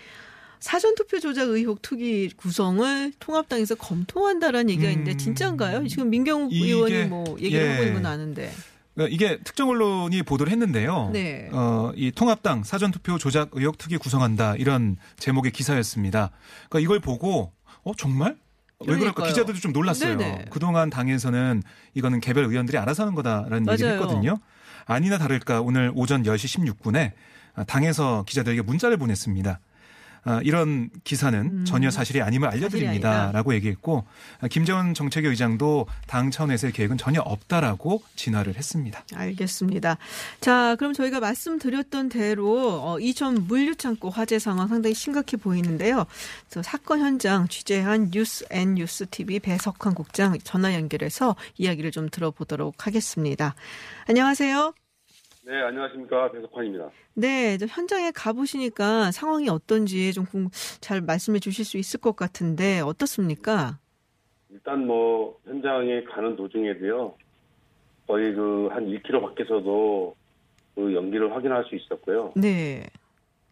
사전투표 0.59 1.21
조작 1.21 1.49
의혹 1.49 1.83
투기 1.83 2.31
구성을 2.37 3.13
통합당에서 3.19 3.75
검토한다라는 3.77 4.71
얘기가 4.71 4.91
있는데 4.91 5.13
음. 5.13 5.19
진짜인가요? 5.19 5.87
지금 5.89 6.11
민경욱 6.11 6.53
이게, 6.53 6.73
의원이 6.73 7.05
뭐 7.05 7.37
얘기를 7.39 7.67
예. 7.67 7.71
하고 7.71 7.83
있는 7.83 8.03
건 8.03 8.07
아는데. 8.07 8.51
그러니까 8.95 9.15
이게 9.15 9.39
특정 9.43 9.69
언론이 9.69 10.23
보도를 10.23 10.51
했는데요. 10.53 11.11
네. 11.13 11.51
어, 11.53 11.93
이 11.97 12.11
통합당 12.13 12.65
사전투표 12.65 13.19
조작 13.19 13.51
의혹 13.53 13.77
특위 13.77 13.97
구성한다 13.97 14.57
이런 14.57 14.97
제목의 15.19 15.53
기사였습니다. 15.53 16.31
그러니까 16.69 16.81
이걸 16.81 17.01
보고 17.01 17.53
어 17.83 17.93
정말? 17.97 18.37
왜 18.87 18.97
그럴까? 18.99 19.27
기자들도 19.27 19.61
좀 19.61 19.73
놀랐어요. 19.73 20.17
네네. 20.17 20.47
그동안 20.51 20.91
당에서는 20.91 21.63
이거는 21.95 22.21
개별 22.21 22.45
의원들이 22.45 22.77
알아서 22.79 23.03
하는 23.03 23.15
거다라는 23.15 23.71
얘기를. 23.71 23.93
했거든요. 23.93 24.39
아니나 24.87 25.19
다를까 25.19 25.61
오늘 25.61 25.93
오전 25.95 26.23
10시 26.25 26.77
16분에 26.83 27.13
당에서 27.67 28.25
기자들에게 28.27 28.63
문자를 28.63 28.97
보냈습니다. 28.97 29.61
아, 30.25 30.41
이런 30.43 30.91
기사는 31.05 31.65
전혀 31.65 31.91
사실이 31.91 32.23
아님을 32.23 32.49
음. 32.49 32.53
알려드립니다라고 32.53 33.55
얘기했고 33.55 34.05
아, 34.41 34.49
김재원 34.49 34.95
정책위 34.95 35.29
의장도 35.29 35.87
당 36.07 36.31
차원에서의 36.31 36.73
계획은 36.73 36.99
전혀 36.99 37.21
없다라고 37.21 38.03
진화를 38.17 38.57
했습니다. 38.57 39.05
알겠습니다. 39.15 39.99
자, 40.41 40.77
그럼 40.79 40.93
저희가 40.93 41.21
말씀드렸던 41.21 42.09
대로 42.09 42.83
어, 42.83 42.99
이천 43.01 43.47
물류창고 43.47 44.11
화재 44.11 44.39
상황 44.39 44.69
상당히 44.69 44.95
심각해 44.95 45.37
보이는데요. 45.37 46.07
사건 46.63 47.01
현장 47.01 47.49
취재한 47.49 48.11
뉴스 48.11 48.45
앤 48.51 48.75
뉴스 48.75 49.07
TV 49.07 49.41
배석환 49.41 49.95
국장 49.95 50.39
전화 50.43 50.75
연결해서 50.75 51.37
이야기를 51.59 51.91
좀 51.91 52.09
들어보도록 52.09 52.87
하겠습니다. 52.87 53.55
안녕하세요. 54.09 54.84
네, 55.47 55.61
안녕하십니까. 55.61 56.31
배석환입니다. 56.33 56.91
네, 57.15 57.59
저 57.59 57.67
현장에 57.67 58.11
가보시니까 58.13 59.11
상황이 59.11 59.49
어떤지 59.51 60.13
좀 60.13 60.25
잘 60.81 61.01
말씀해 61.03 61.39
주실 61.39 61.65
수 61.65 61.77
있을 61.79 62.01
것 62.01 62.17
같은데 62.17 62.81
어떻습니까? 62.81 63.79
일단 64.51 64.87
뭐, 64.87 65.39
현장에 65.45 66.03
가는 66.05 66.37
도중에도요, 66.37 67.15
거의 68.07 68.33
그 68.35 68.69
한 68.73 68.87
1km 68.87 69.21
밖에서도 69.21 70.17
그 70.75 70.95
연기를 70.95 71.35
확인할 71.35 71.65
수 71.65 71.75
있었고요. 71.75 72.33
네, 72.37 72.87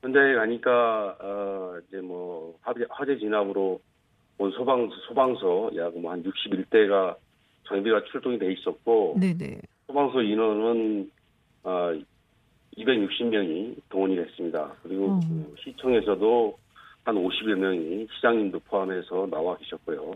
현장에 0.02 0.34
가니까, 0.34 1.16
어, 1.20 1.78
이제 1.88 1.98
뭐, 2.00 2.56
화재, 2.62 2.84
화재 2.90 3.16
진압으로 3.18 3.80
온 4.38 4.50
소방, 4.52 4.88
소방서 5.08 5.70
약 5.76 5.94
뭐 5.96 6.10
한 6.10 6.22
61대가 6.22 7.16
장비가 7.68 8.02
출동이 8.10 8.38
돼 8.38 8.52
있었고, 8.52 9.16
네, 9.20 9.36
네. 9.36 9.60
소방서 9.86 10.22
인원은, 10.22 11.10
어, 11.64 11.92
260명이 12.76 13.76
동원이 13.88 14.16
됐습니다. 14.16 14.72
그리고 14.82 15.12
어. 15.12 15.20
그 15.28 15.54
시청에서도 15.62 16.58
한 17.04 17.14
50여 17.16 17.54
명이 17.56 18.06
시장님도 18.14 18.60
포함해서 18.60 19.26
나와 19.30 19.56
계셨고요. 19.58 20.14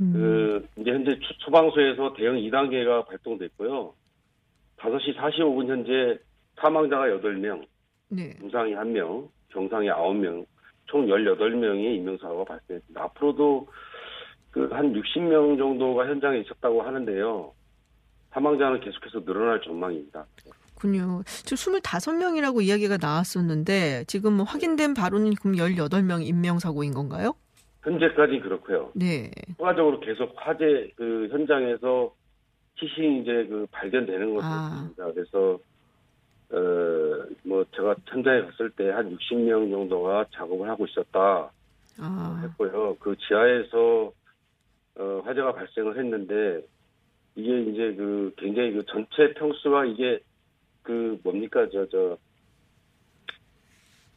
음, 0.00 0.12
그 0.12 0.68
이제 0.80 0.90
현재 0.90 1.18
초- 1.18 1.34
소방서에서 1.38 2.12
대응 2.14 2.36
2단계가 2.36 3.06
발동됐고요. 3.06 3.92
5시 4.78 5.16
45분 5.16 5.66
현재 5.68 6.18
사망자가 6.56 7.06
8명, 7.08 7.64
네. 8.10 8.34
부상이 8.38 8.72
1명, 8.74 9.28
경상이 9.50 9.88
9명, 9.88 10.44
총 10.86 11.06
18명의 11.06 11.96
인명사고가 11.96 12.44
발생했습니다. 12.44 13.02
앞으로도 13.02 13.68
그 14.50 14.68
한 14.72 14.92
60명 14.92 15.56
정도가 15.58 16.06
현장에 16.08 16.38
있었다고 16.38 16.82
하는데요. 16.82 17.52
사망자는 18.30 18.80
계속해서 18.80 19.24
늘어날 19.24 19.60
전망입니다. 19.62 20.26
군요. 20.74 21.22
지금 21.26 21.80
25명이라고 21.80 22.62
이야기가 22.62 22.98
나왔었는데 23.00 24.04
지금 24.06 24.34
뭐 24.34 24.44
확인된 24.44 24.94
바로는 24.94 25.34
그럼 25.34 25.56
18명 25.56 26.24
인명 26.24 26.58
사고인 26.60 26.94
건가요? 26.94 27.34
현재까지 27.82 28.40
그렇고요. 28.40 28.90
네. 28.94 29.30
추가적으로 29.56 29.98
계속 30.00 30.32
화재 30.36 30.90
그 30.96 31.28
현장에서 31.30 32.12
희신이 32.76 33.22
이제 33.22 33.46
그 33.48 33.66
발견되는 33.72 34.34
것도 34.34 34.44
아. 34.44 34.70
있습니다. 34.92 35.12
그래서 35.14 35.58
어뭐 36.50 37.64
제가 37.74 37.94
현장에 38.06 38.42
갔을 38.42 38.70
때 38.70 38.90
한 38.90 39.14
60명 39.16 39.70
정도가 39.70 40.26
작업을 40.32 40.68
하고 40.68 40.86
있었다 40.86 41.50
아, 41.98 42.40
했고요. 42.44 42.96
그 43.00 43.16
지하에서 43.16 44.12
어 44.96 45.22
화재가 45.24 45.54
발생을 45.54 45.98
했는데 45.98 46.64
이게 47.38 47.60
이제 47.62 47.94
그 47.94 48.34
굉장히 48.36 48.72
그 48.72 48.84
전체 48.86 49.32
평수가 49.34 49.84
이게 49.86 50.18
그 50.82 51.20
뭡니까 51.22 51.68
저저 51.70 52.18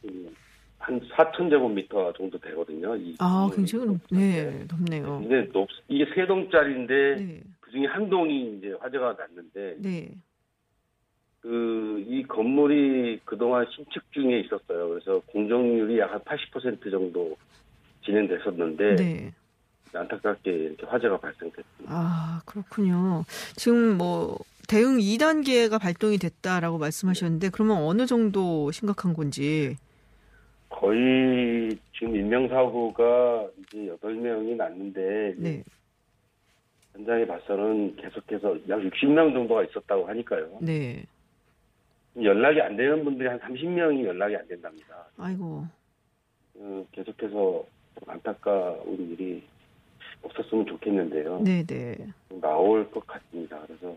음, 0.04 0.34
한 0.78 0.98
4천 0.98 1.48
제곱미터 1.48 2.12
정도 2.14 2.36
되거든요. 2.38 2.96
이 2.96 3.14
아. 3.20 3.48
굉장히 3.54 3.86
높, 3.86 4.00
네, 4.10 4.66
높네요. 4.68 5.20
근데 5.20 5.48
높, 5.52 5.68
이게 5.86 6.04
세 6.12 6.26
동짜리인데 6.26 7.14
네. 7.16 7.42
그 7.60 7.70
중에 7.70 7.86
한 7.86 8.10
동이 8.10 8.56
이제 8.58 8.72
화재가 8.80 9.12
났는데 9.16 9.76
네. 9.78 10.10
그이 11.42 12.24
건물이 12.24 13.20
그동안 13.24 13.66
신축 13.70 14.02
중에 14.10 14.40
있었어요. 14.40 14.88
그래서 14.88 15.20
공정률이 15.26 15.96
약 16.00 16.12
한 16.12 16.20
80% 16.22 16.90
정도 16.90 17.36
진행됐었는데 18.04 18.96
네. 18.96 19.32
안타깝게 19.98 20.50
이렇게 20.50 20.86
화재가 20.86 21.18
발생됐습니다. 21.18 21.86
아, 21.88 22.40
그렇군요. 22.46 23.24
지금 23.56 23.98
뭐 23.98 24.38
대응 24.68 24.98
2단계가 24.98 25.80
발동이 25.80 26.18
됐다라고 26.18 26.78
말씀하셨는데 26.78 27.50
그러면 27.50 27.78
어느 27.78 28.06
정도 28.06 28.70
심각한 28.72 29.12
건지. 29.12 29.76
거의 30.68 31.76
지금 31.92 32.16
인명사고가 32.16 33.48
이제 33.58 33.94
8명이 34.00 34.56
났는데 34.56 35.34
네. 35.36 35.62
현장에 36.94 37.26
봐서는 37.26 37.96
계속해서 37.96 38.56
약 38.68 38.80
60명 38.80 39.32
정도가 39.32 39.64
있었다고 39.64 40.06
하니까요. 40.08 40.58
네. 40.60 41.04
연락이 42.20 42.60
안 42.60 42.76
되는 42.76 43.04
분들이 43.04 43.28
한 43.28 43.38
30명이 43.40 44.04
연락이 44.04 44.36
안 44.36 44.46
된답니다. 44.48 45.06
아이고. 45.18 45.66
어, 46.54 46.86
계속해서 46.92 47.32
좀 47.32 48.10
안타까운 48.10 49.10
일이 49.10 49.42
없었으면 50.22 50.66
좋겠는데요. 50.66 51.40
네, 51.42 51.64
네. 51.64 51.96
나올 52.40 52.90
것 52.90 53.06
같습니다. 53.06 53.58
그래서 53.66 53.96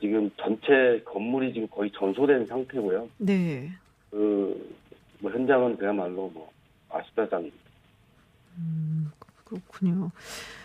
지금 0.00 0.30
전체 0.36 1.02
건물이 1.04 1.52
지금 1.54 1.68
거의 1.68 1.90
전소된 1.92 2.46
상태고요. 2.46 3.08
네. 3.18 3.70
그, 4.10 4.76
뭐 5.20 5.30
현장은 5.30 5.76
그야말로 5.76 6.30
뭐 6.34 6.50
아시다시피 6.90 7.52
그렇군요. 9.44 10.10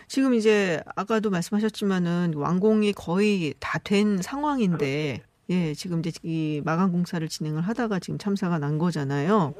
지금 0.08 0.34
이제 0.34 0.80
아까도 0.96 1.30
말씀하셨지만은 1.30 2.34
완공이 2.34 2.92
거의 2.92 3.54
다 3.60 3.78
된 3.78 4.20
상황인데 4.20 5.22
예, 5.50 5.74
지금 5.74 6.00
이제 6.00 6.10
이 6.22 6.60
마감 6.64 6.92
공사를 6.92 7.26
진행을 7.28 7.62
하다가 7.62 7.98
지금 8.00 8.18
참사가 8.18 8.58
난 8.58 8.78
거잖아요. 8.78 9.54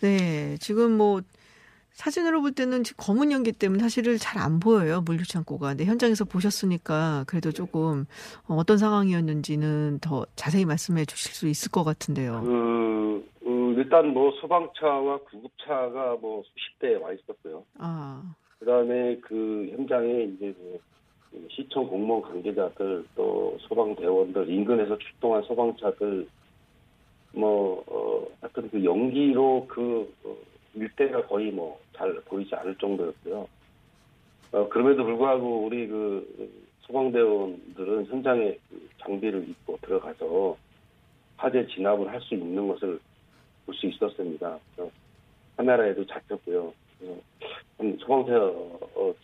네, 0.00 0.56
지금 0.58 0.92
뭐 0.96 1.22
사진으로 1.94 2.40
볼 2.42 2.52
때는 2.52 2.82
검은 2.96 3.32
연기 3.32 3.52
때문에 3.52 3.80
사실을 3.82 4.18
잘 4.18 4.42
안 4.42 4.58
보여요 4.60 5.02
물류 5.02 5.24
창고가. 5.24 5.68
근데 5.68 5.84
현장에서 5.84 6.24
보셨으니까 6.24 7.24
그래도 7.28 7.52
조금 7.52 8.06
어떤 8.48 8.78
상황이었는지는 8.78 9.98
더 10.00 10.26
자세히 10.34 10.64
말씀해 10.64 11.04
주실 11.04 11.32
수 11.34 11.46
있을 11.48 11.70
것 11.70 11.84
같은데요. 11.84 12.42
그 12.44 13.28
어, 13.44 13.74
일단 13.76 14.08
뭐 14.08 14.32
소방차와 14.40 15.18
구급차가 15.18 16.16
뭐 16.20 16.42
수십 16.44 16.78
대 16.80 16.94
와 16.96 17.12
있었고요. 17.12 17.62
아, 17.78 18.34
그다음에 18.58 19.18
그 19.20 19.68
현장에 19.76 20.22
이제 20.24 20.54
그 21.30 21.46
시청 21.50 21.86
공무원 21.86 22.22
관계자들 22.22 23.04
또 23.14 23.56
소방 23.60 23.94
대원들 23.96 24.48
인근에서 24.50 24.98
출동한 24.98 25.42
소방차들 25.44 26.26
뭐 27.34 27.82
어, 27.86 28.26
하여튼 28.40 28.68
그 28.70 28.82
연기로 28.84 29.66
그 29.68 30.12
어, 30.24 30.34
일대가 30.74 31.26
거의 31.26 31.50
뭐 31.50 31.78
잘 31.96 32.12
보이지 32.24 32.54
않을 32.54 32.74
정도였고요. 32.78 33.46
어, 34.52 34.68
그럼에도 34.68 35.04
불구하고 35.04 35.66
우리 35.66 35.86
그 35.86 36.66
소방대원들은 36.80 38.06
현장에 38.06 38.58
그 38.68 38.88
장비를 38.98 39.48
입고 39.48 39.78
들어가서 39.82 40.56
화재 41.36 41.66
진압을 41.66 42.08
할 42.10 42.20
수 42.22 42.34
있는 42.34 42.66
것을 42.68 42.98
볼 43.66 43.74
수 43.76 43.86
있었습니다. 43.86 44.58
카메라에도 45.56 46.04
잡혔고요. 46.06 46.72
그래서 46.98 47.20
참 47.78 47.96
소방대 48.00 48.32
어, 48.34 49.14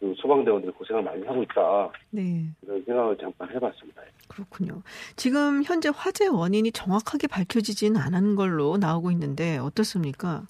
그 0.00 0.14
소방대원들이 0.18 0.72
고생을 0.72 1.02
많이 1.02 1.26
하고 1.26 1.42
있다 1.42 1.90
네. 2.10 2.44
이런 2.62 2.84
생각을 2.84 3.16
잠깐 3.18 3.50
해봤습니다. 3.50 4.02
그렇군요. 4.28 4.82
지금 5.16 5.62
현재 5.64 5.90
화재 5.94 6.26
원인이 6.26 6.70
정확하게 6.72 7.26
밝혀지진 7.28 7.96
않은 7.96 8.36
걸로 8.36 8.76
나오고 8.76 9.10
있는데 9.12 9.58
어떻습니까? 9.58 10.46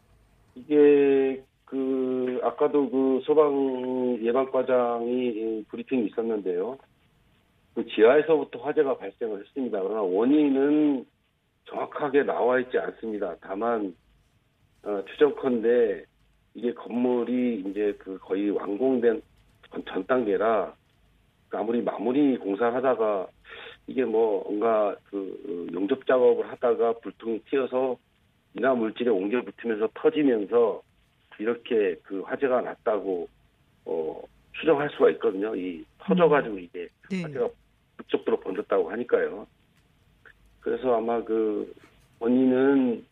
이게 0.55 1.43
그 1.65 2.41
아까도 2.43 2.89
그 2.91 3.21
소방 3.25 4.19
예방과장이 4.23 5.65
브리핑이 5.69 6.07
있었는데요. 6.07 6.79
그 7.75 7.87
지하에서부터 7.87 8.61
화재가 8.61 8.99
발생을 8.99 9.41
했습니다. 9.41 9.83
그러나 9.83 10.03
원인은 10.03 11.05
정확하게 11.65 12.23
나와 12.23 12.61
있지 12.61 12.79
않습니다. 12.79 13.35
다만 13.41 13.95
어, 14.85 15.03
추정컨대 15.11 16.05
이게 16.55 16.73
건물이 16.75 17.65
이제 17.67 17.97
그 17.99 18.19
거의 18.19 18.51
완공된 18.51 19.21
전, 19.73 19.85
전 19.87 20.07
단계라 20.07 20.75
그 21.49 21.57
아무리 21.57 21.83
마무리 21.83 22.37
공사를 22.37 22.75
하다가 22.75 23.27
이게 23.87 24.05
뭐 24.05 24.45
뭔가 24.45 24.95
그 25.11 25.17
어, 25.71 25.75
용접 25.75 26.07
작업을 26.07 26.49
하다가 26.51 27.01
불통이 27.01 27.41
튀어서 27.51 27.97
인화 28.55 28.75
물질에 28.75 29.11
옮겨 29.11 29.43
붙으면서 29.43 29.89
터지면서 29.95 30.83
이렇게 31.39 31.97
그 32.05 32.21
화재가 32.21 32.61
났다고 32.61 33.29
어 33.85 34.23
추정할 34.53 34.89
수가 34.91 35.11
있거든요. 35.11 35.55
이 35.57 35.85
터져가지고 35.99 36.59
이게 36.59 36.89
네. 37.11 37.23
화재가 37.23 37.49
그쪽으로 37.97 38.41
번졌다고 38.41 38.91
하니까요. 38.91 39.47
그래서 40.61 40.97
아마 40.97 41.23
그 41.23 41.73
원인은 42.21 43.05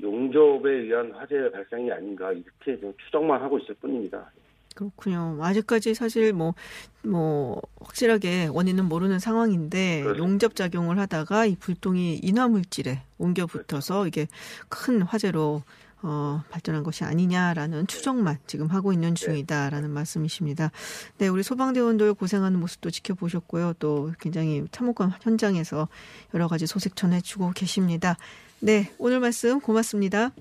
용접에 0.00 0.70
의한 0.70 1.12
화재 1.12 1.50
발생이 1.50 1.90
아닌가 1.90 2.32
이렇게 2.32 2.78
좀 2.78 2.92
추정만 3.04 3.40
하고 3.40 3.58
있을 3.58 3.74
뿐입니다. 3.76 4.30
그렇군요. 4.74 5.38
아직까지 5.40 5.94
사실 5.94 6.32
뭐, 6.32 6.54
뭐, 7.02 7.60
확실하게 7.80 8.48
원인은 8.52 8.86
모르는 8.86 9.18
상황인데, 9.18 10.02
그렇죠. 10.02 10.22
용접 10.22 10.56
작용을 10.56 10.98
하다가 10.98 11.46
이 11.46 11.56
불똥이 11.56 12.20
인화물질에 12.22 13.02
옮겨 13.18 13.46
붙어서 13.46 14.06
이게 14.06 14.26
큰 14.68 15.02
화재로 15.02 15.62
어, 16.06 16.42
발전한 16.50 16.82
것이 16.82 17.02
아니냐라는 17.02 17.86
추정만 17.86 18.36
지금 18.46 18.66
하고 18.66 18.92
있는 18.92 19.14
중이다라는 19.14 19.90
말씀이십니다. 19.90 20.70
네, 21.16 21.28
우리 21.28 21.42
소방대원들 21.42 22.12
고생하는 22.12 22.60
모습도 22.60 22.90
지켜보셨고요. 22.90 23.72
또 23.78 24.12
굉장히 24.20 24.66
참호감 24.70 25.12
현장에서 25.22 25.88
여러 26.34 26.46
가지 26.46 26.66
소식 26.66 26.94
전해주고 26.94 27.52
계십니다. 27.52 28.18
네, 28.60 28.92
오늘 28.98 29.20
말씀 29.20 29.60
고맙습니다. 29.60 30.32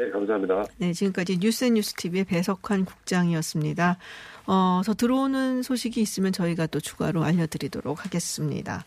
네, 0.00 0.08
감사합니다. 0.08 0.64
네, 0.78 0.94
지금까지 0.94 1.36
뉴스앤뉴스 1.42 1.92
TV의 1.92 2.24
배석환 2.24 2.86
국장이었습니다. 2.86 3.98
어, 4.46 4.80
더 4.82 4.94
들어오는 4.94 5.62
소식이 5.62 6.00
있으면 6.00 6.32
저희가 6.32 6.68
또 6.68 6.80
추가로 6.80 7.22
알려드리도록 7.22 8.06
하겠습니다. 8.06 8.86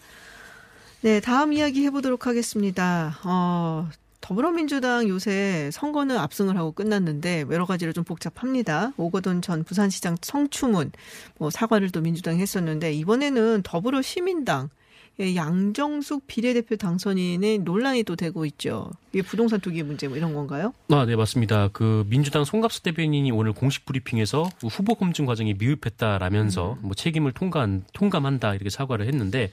네, 1.01 1.20
다음 1.20 1.53
이야기 1.53 1.86
해보도록 1.86 2.25
하겠습니다. 2.25 3.20
어, 3.25 3.88
더불어민주당 4.22 5.08
요새 5.08 5.70
선거는 5.72 6.17
압승을 6.17 6.58
하고 6.58 6.72
끝났는데 6.72 7.46
여러 7.51 7.65
가지로 7.67 7.93
좀 7.93 8.03
복잡합니다. 8.03 8.93
오거돈 8.98 9.43
전 9.43 9.63
부산시장 9.63 10.17
성추문 10.20 10.91
뭐 11.38 11.51
사과를 11.51 11.91
또 11.91 12.01
민주당이 12.01 12.39
했었는데 12.39 12.91
이번에는 12.93 13.62
더불어 13.63 14.01
시민당 14.01 14.62
의 14.63 14.83
양정숙 15.20 16.25
비례대표 16.25 16.75
당선인의 16.75 17.60
논란이 17.60 18.03
또 18.03 18.15
되고 18.15 18.46
있죠. 18.46 18.89
이게 19.12 19.22
부동산 19.22 19.60
투기 19.60 19.84
문제 19.84 20.08
뭐 20.08 20.17
이런 20.17 20.34
건가요? 20.34 20.74
아, 20.89 21.05
네, 21.05 21.15
맞습니다. 21.15 21.70
그 21.72 22.05
민주당 22.10 22.43
송갑수 22.43 22.82
대변인이 22.82 23.32
오늘 23.32 23.53
공식 23.53 23.86
브리핑에서 23.86 24.50
후보 24.63 24.96
검증 24.96 25.25
과정이 25.25 25.53
미흡했다라면서 25.53 26.77
뭐 26.82 26.93
책임을 26.96 27.32
통감, 27.34 27.84
통감한다 27.93 28.55
이렇게 28.55 28.70
사과를 28.70 29.08
했는데 29.08 29.51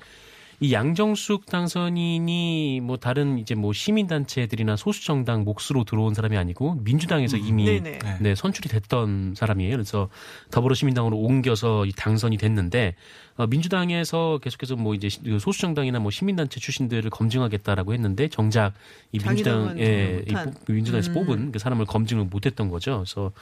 이 0.62 0.74
양정숙 0.74 1.46
당선인이 1.46 2.80
뭐 2.82 2.98
다른 2.98 3.38
이제 3.38 3.54
뭐 3.54 3.72
시민단체들이나 3.72 4.76
소수정당 4.76 5.44
몫으로 5.44 5.84
들어온 5.84 6.12
사람이 6.12 6.36
아니고 6.36 6.74
민주당에서 6.84 7.38
이미 7.38 7.64
네네. 7.64 7.98
네. 7.98 8.16
네, 8.20 8.34
선출이 8.34 8.68
됐던 8.68 9.34
사람이에요. 9.38 9.72
그래서 9.72 10.10
더불어시민당으로 10.50 11.16
옮겨서 11.16 11.86
이 11.86 11.92
당선이 11.92 12.36
됐는데 12.36 12.94
어, 13.38 13.46
민주당에서 13.46 14.38
계속해서 14.42 14.76
뭐 14.76 14.94
이제 14.94 15.08
시- 15.08 15.22
그 15.22 15.38
소수정당이나 15.38 15.98
뭐 15.98 16.10
시민단체 16.10 16.60
출신들을 16.60 17.08
검증하겠다라고 17.08 17.94
했는데 17.94 18.28
정작 18.28 18.74
이 19.12 19.18
민주당에 19.18 20.20
이 20.26 20.30
못한. 20.32 20.52
뽑- 20.52 20.72
민주당에서 20.74 21.10
음. 21.12 21.14
뽑은 21.14 21.52
그 21.52 21.58
사람을 21.58 21.86
검증을 21.86 22.24
못했던 22.26 22.68
거죠. 22.68 22.96
그래서 22.98 23.32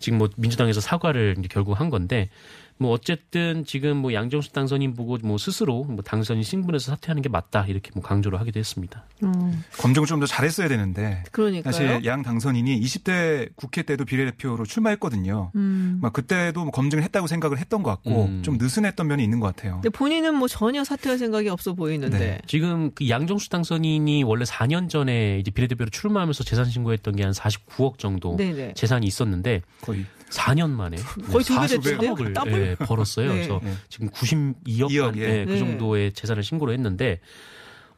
지금 0.00 0.18
뭐 0.18 0.28
민주당에서 0.36 0.80
사과를 0.80 1.36
이제 1.38 1.46
결국 1.48 1.78
한 1.78 1.88
건데 1.88 2.30
뭐 2.78 2.90
어쨌든 2.92 3.64
지금 3.64 3.96
뭐 3.96 4.12
양정수 4.14 4.52
당선인 4.52 4.94
보고 4.94 5.18
뭐 5.22 5.36
스스로 5.38 5.84
뭐 5.84 6.02
당선인 6.02 6.42
신분에서 6.42 6.92
사퇴하는 6.92 7.22
게 7.22 7.28
맞다 7.28 7.66
이렇게 7.66 7.90
뭐 7.94 8.02
강조를 8.02 8.38
하기도 8.40 8.58
했습니다. 8.60 9.04
음, 9.22 9.62
검증을 9.78 10.06
좀 10.06 10.14
더 10.20 10.26
잘했어야 10.26 10.68
되는데 10.68 11.24
그러니까요. 11.32 11.72
사실 11.72 12.04
양 12.04 12.22
당선인이 12.22 12.80
20대 12.80 13.50
국회 13.56 13.82
때도 13.82 14.04
비례대표로 14.04 14.64
출마했거든요. 14.64 15.50
음. 15.56 15.98
막 16.00 16.12
그때도 16.12 16.62
뭐 16.62 16.70
검증을 16.70 17.02
했다고 17.02 17.26
생각을 17.26 17.58
했던 17.58 17.82
것 17.82 17.90
같고 17.90 18.26
음. 18.26 18.42
좀 18.44 18.58
느슨했던 18.58 19.06
면이 19.08 19.24
있는 19.24 19.40
것 19.40 19.48
같아요. 19.56 19.74
근데 19.82 19.88
본인은 19.90 20.36
뭐 20.36 20.46
전혀 20.46 20.84
사퇴할 20.84 21.18
생각이 21.18 21.48
없어 21.48 21.72
보이는데. 21.74 22.18
네. 22.18 22.38
지금 22.46 22.92
그 22.94 23.08
양정수 23.08 23.48
당선인이 23.48 24.22
원래 24.22 24.44
4년 24.44 24.88
전에 24.88 25.38
이제 25.40 25.50
비례대표로 25.50 25.90
출마하면서 25.90 26.44
재산 26.44 26.66
신고했던 26.66 27.16
게 27.16 27.24
한 27.24 27.32
49억 27.32 27.98
정도 27.98 28.36
네네. 28.36 28.74
재산이 28.74 29.06
있었는데 29.06 29.62
거의 29.80 30.04
4년 30.34 30.70
만에 30.70 30.96
거의 31.30 31.44
두배 31.44 31.68
40 31.68 31.82
배. 31.82 31.90
됐는데요? 31.90 32.14
43억을 32.14 32.34
더블? 32.34 32.76
예, 32.80 32.84
벌었어요. 32.84 33.28
네. 33.28 33.34
그래서 33.34 33.60
네. 33.62 33.74
지금 33.88 34.10
92억 34.10 34.90
이억, 34.90 35.06
간, 35.06 35.16
예. 35.18 35.40
예, 35.40 35.44
그 35.44 35.52
네. 35.52 35.58
정도의 35.58 36.12
재산을 36.12 36.42
신고를 36.42 36.74
했는데 36.74 37.20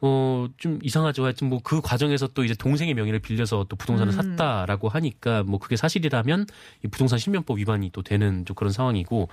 어, 0.01 0.47
좀 0.57 0.79
이상하죠. 0.83 1.23
하여튼 1.23 1.49
뭐 1.49 1.59
그 1.63 1.81
과정에서 1.81 2.27
또 2.27 2.43
이제 2.43 2.53
동생의 2.53 2.93
명의를 2.93 3.19
빌려서 3.19 3.65
또 3.67 3.75
부동산을 3.75 4.13
음. 4.13 4.37
샀다라고 4.37 4.89
하니까 4.89 5.43
뭐 5.43 5.59
그게 5.59 5.75
사실이라면 5.75 6.45
이 6.85 6.87
부동산 6.87 7.19
실명법 7.19 7.57
위반이 7.57 7.89
또 7.91 8.03
되는 8.03 8.45
좀 8.45 8.55
그런 8.55 8.71
상황이고 8.71 9.27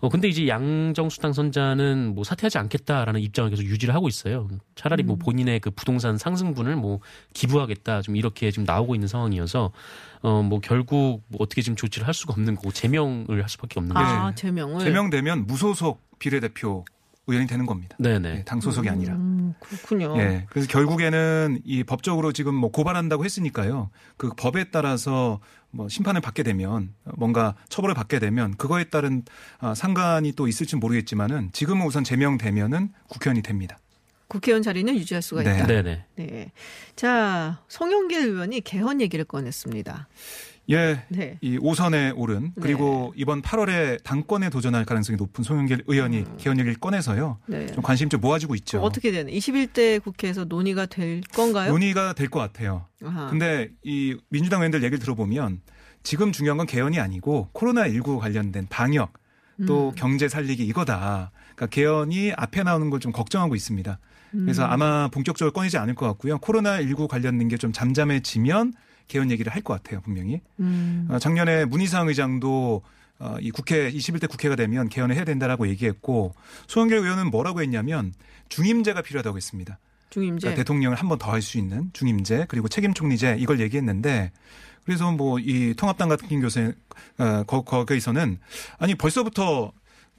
어, 0.00 0.08
근데 0.08 0.28
이제 0.28 0.46
양정수 0.46 1.18
당선자는 1.20 2.14
뭐 2.14 2.24
사퇴하지 2.24 2.58
않겠다라는 2.58 3.20
입장을 3.20 3.50
계속 3.50 3.64
유지를 3.64 3.94
하고 3.94 4.06
있어요. 4.06 4.48
차라리 4.76 5.02
음. 5.02 5.06
뭐 5.08 5.16
본인의 5.16 5.60
그 5.60 5.70
부동산 5.70 6.18
상승분을 6.18 6.76
뭐 6.76 7.00
기부하겠다 7.32 8.02
좀 8.02 8.16
이렇게 8.16 8.50
지금 8.50 8.64
나오고 8.64 8.94
있는 8.94 9.08
상황이어서 9.08 9.72
어, 10.22 10.42
뭐 10.42 10.60
결국 10.60 11.22
뭐 11.28 11.38
어떻게 11.40 11.62
지금 11.62 11.74
조치를 11.74 12.06
할 12.06 12.14
수가 12.14 12.34
없는 12.34 12.54
거고 12.54 12.70
제명을 12.70 13.42
할 13.42 13.48
수밖에 13.48 13.80
없는 13.80 13.94
거죠. 13.94 14.06
아, 14.06 14.28
네. 14.30 14.34
제명을. 14.36 14.80
제명되면 14.80 15.46
무소속 15.46 16.00
비례대표 16.18 16.84
의원이 17.26 17.46
되는 17.46 17.66
겁니다. 17.66 17.96
네네. 18.00 18.34
네, 18.34 18.44
당 18.44 18.60
소속이 18.60 18.88
아니라. 18.88 19.14
음, 19.14 19.54
그렇군요. 19.60 20.18
예. 20.18 20.46
그래서 20.50 20.66
결국에는 20.68 21.60
이 21.64 21.84
법적으로 21.84 22.32
지금 22.32 22.54
뭐 22.54 22.70
고발한다고 22.70 23.24
했으니까요. 23.24 23.90
그 24.16 24.30
법에 24.36 24.64
따라서 24.70 25.40
뭐 25.70 25.88
심판을 25.88 26.20
받게 26.20 26.42
되면 26.42 26.92
뭔가 27.16 27.54
처벌을 27.68 27.94
받게 27.94 28.18
되면 28.18 28.56
그거에 28.56 28.84
따른 28.84 29.22
아, 29.58 29.74
상관이 29.74 30.32
또 30.32 30.48
있을지 30.48 30.76
모르겠지만은 30.76 31.50
지금은 31.52 31.86
우선 31.86 32.02
제명되면은 32.02 32.90
국회의원이 33.08 33.42
됩니다. 33.42 33.78
국회의원 34.26 34.62
자리는 34.62 34.94
유지할 34.96 35.22
수가 35.22 35.42
네. 35.42 35.54
있다. 35.54 35.66
네네. 35.66 36.04
네. 36.16 36.52
자, 36.96 37.62
송영길 37.68 38.28
의원이 38.28 38.62
개헌 38.62 39.00
얘기를 39.00 39.24
꺼냈습니다. 39.24 40.08
예. 40.70 41.04
네. 41.08 41.38
이 41.40 41.58
5선에 41.58 42.12
오른 42.16 42.52
그리고 42.60 43.12
이번 43.16 43.42
8월에 43.42 44.02
당권에 44.04 44.48
도전할 44.48 44.84
가능성이 44.84 45.16
높은 45.16 45.42
송영길 45.44 45.84
의원이 45.86 46.24
개헌 46.38 46.58
얘기를 46.58 46.76
꺼내서요. 46.78 47.38
네. 47.46 47.66
좀 47.66 47.82
관심이 47.82 48.08
좀 48.08 48.20
모아지고 48.20 48.54
있죠. 48.56 48.80
어떻게 48.80 49.10
되는? 49.10 49.32
21대 49.32 50.02
국회에서 50.02 50.44
논의가 50.44 50.86
될 50.86 51.20
건가요? 51.34 51.70
논의가 51.72 52.12
될 52.14 52.28
것 52.30 52.38
같아요. 52.38 52.86
아하. 53.04 53.28
근데 53.28 53.70
이 53.82 54.16
민주당 54.30 54.60
의원들 54.60 54.82
얘기를 54.82 54.98
들어보면 55.00 55.60
지금 56.04 56.32
중요한 56.32 56.56
건 56.58 56.66
개헌이 56.66 56.98
아니고 57.00 57.50
코로나19 57.54 58.18
관련된 58.18 58.66
방역 58.70 59.12
또 59.66 59.90
음. 59.90 59.94
경제 59.96 60.28
살리기 60.28 60.64
이거다. 60.64 61.30
그러니까 61.54 61.66
개헌이 61.66 62.32
앞에 62.36 62.62
나오는 62.62 62.88
걸 62.88 63.00
좀 63.00 63.12
걱정하고 63.12 63.54
있습니다. 63.56 63.98
그래서 64.30 64.64
음. 64.64 64.70
아마 64.70 65.08
본격적으로 65.08 65.52
꺼내지 65.52 65.76
않을 65.76 65.94
것 65.94 66.06
같고요. 66.06 66.38
코로나19 66.38 67.06
관련된 67.08 67.48
게 67.48 67.56
좀 67.58 67.72
잠잠해지면 67.72 68.72
개헌 69.12 69.30
얘기를 69.30 69.52
할 69.54 69.62
것 69.62 69.74
같아요, 69.82 70.00
분명히. 70.00 70.40
음. 70.58 71.06
어, 71.10 71.18
작년에 71.18 71.64
문희상 71.66 72.08
의장도 72.08 72.82
어, 73.20 73.36
이 73.40 73.50
국회 73.50 73.90
21대 73.92 74.28
국회가 74.28 74.56
되면 74.56 74.88
개헌을 74.88 75.14
해야 75.14 75.24
된다라고 75.24 75.68
얘기했고 75.68 76.34
소영길 76.66 76.96
의원은 76.98 77.30
뭐라고 77.30 77.60
했냐면 77.62 78.12
중임제가 78.48 79.02
필요하다고 79.02 79.36
했습니다. 79.36 79.78
중임제. 80.10 80.40
그러니까 80.40 80.60
대통령을 80.62 80.96
한 80.96 81.08
번 81.08 81.18
더 81.18 81.30
할 81.30 81.40
수 81.42 81.58
있는 81.58 81.90
중임제 81.92 82.46
그리고 82.48 82.68
책임 82.68 82.92
총리제 82.94 83.36
이걸 83.38 83.60
얘기했는데 83.60 84.32
그래서 84.84 85.10
뭐 85.12 85.38
이 85.38 85.74
통합당 85.76 86.08
같은 86.08 86.40
교세 86.40 86.74
어, 87.18 87.44
거, 87.46 87.62
거기서는 87.62 88.38
아니 88.78 88.94
벌써부터 88.96 89.72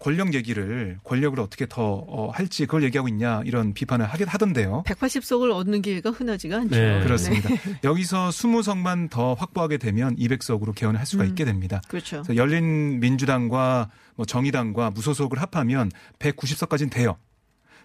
권력 0.03 0.33
얘기를 0.33 0.97
권력을 1.05 1.39
어떻게 1.39 1.65
더 1.65 1.81
어, 1.81 2.29
할지 2.29 2.65
그걸 2.65 2.83
얘기하고 2.83 3.07
있냐 3.07 3.41
이런 3.45 3.73
비판을 3.73 4.05
하긴 4.05 4.27
하던데요. 4.27 4.83
180석을 4.85 5.55
얻는 5.55 5.81
기회가 5.81 6.09
흔하지가 6.09 6.57
않죠. 6.57 6.75
네. 6.75 7.01
그렇습니다. 7.03 7.49
여기서 7.85 8.27
20석만 8.27 9.09
더 9.09 9.33
확보하게 9.33 9.77
되면 9.77 10.17
200석으로 10.17 10.75
개헌을 10.75 10.99
할 10.99 11.05
수가 11.05 11.23
음. 11.23 11.29
있게 11.29 11.45
됩니다. 11.45 11.81
그렇죠. 11.87 12.21
그래서 12.23 12.35
열린 12.35 12.99
민주당과 12.99 13.89
뭐 14.15 14.25
정의당과 14.25 14.91
무소속을 14.91 15.41
합하면 15.41 15.89
190석까지는 16.19 16.91
돼요. 16.91 17.15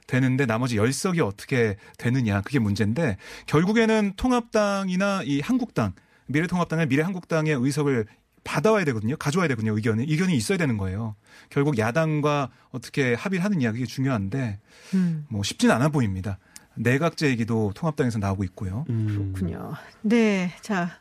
되는데 0.08 0.44
나머지 0.44 0.76
10석이 0.76 1.24
어떻게 1.24 1.76
되느냐 1.98 2.40
그게 2.40 2.58
문제인데 2.58 3.16
결국에는 3.46 4.14
통합당이나 4.16 5.22
이 5.24 5.38
한국당 5.38 5.92
미래통합당의 6.26 6.86
미래한국당의 6.88 7.54
의석을 7.54 8.06
받아와야 8.48 8.84
되거든요. 8.86 9.14
가져와야 9.18 9.46
되거든요. 9.48 9.74
의견이 9.76 10.04
의견이 10.08 10.34
있어야 10.34 10.56
되는 10.56 10.78
거예요. 10.78 11.14
결국 11.50 11.76
야당과 11.76 12.48
어떻게 12.70 13.12
합의를 13.12 13.44
하느냐 13.44 13.72
그게 13.72 13.84
중요한데 13.84 14.58
음. 14.94 15.26
뭐 15.28 15.42
쉽진 15.42 15.70
않아 15.70 15.90
보입니다. 15.90 16.38
내각제 16.74 17.28
얘기도 17.28 17.72
통합당에서 17.74 18.18
나오고 18.18 18.44
있고요. 18.44 18.86
음. 18.88 19.32
그렇군요. 19.34 19.74
네. 20.00 20.52
자. 20.62 20.98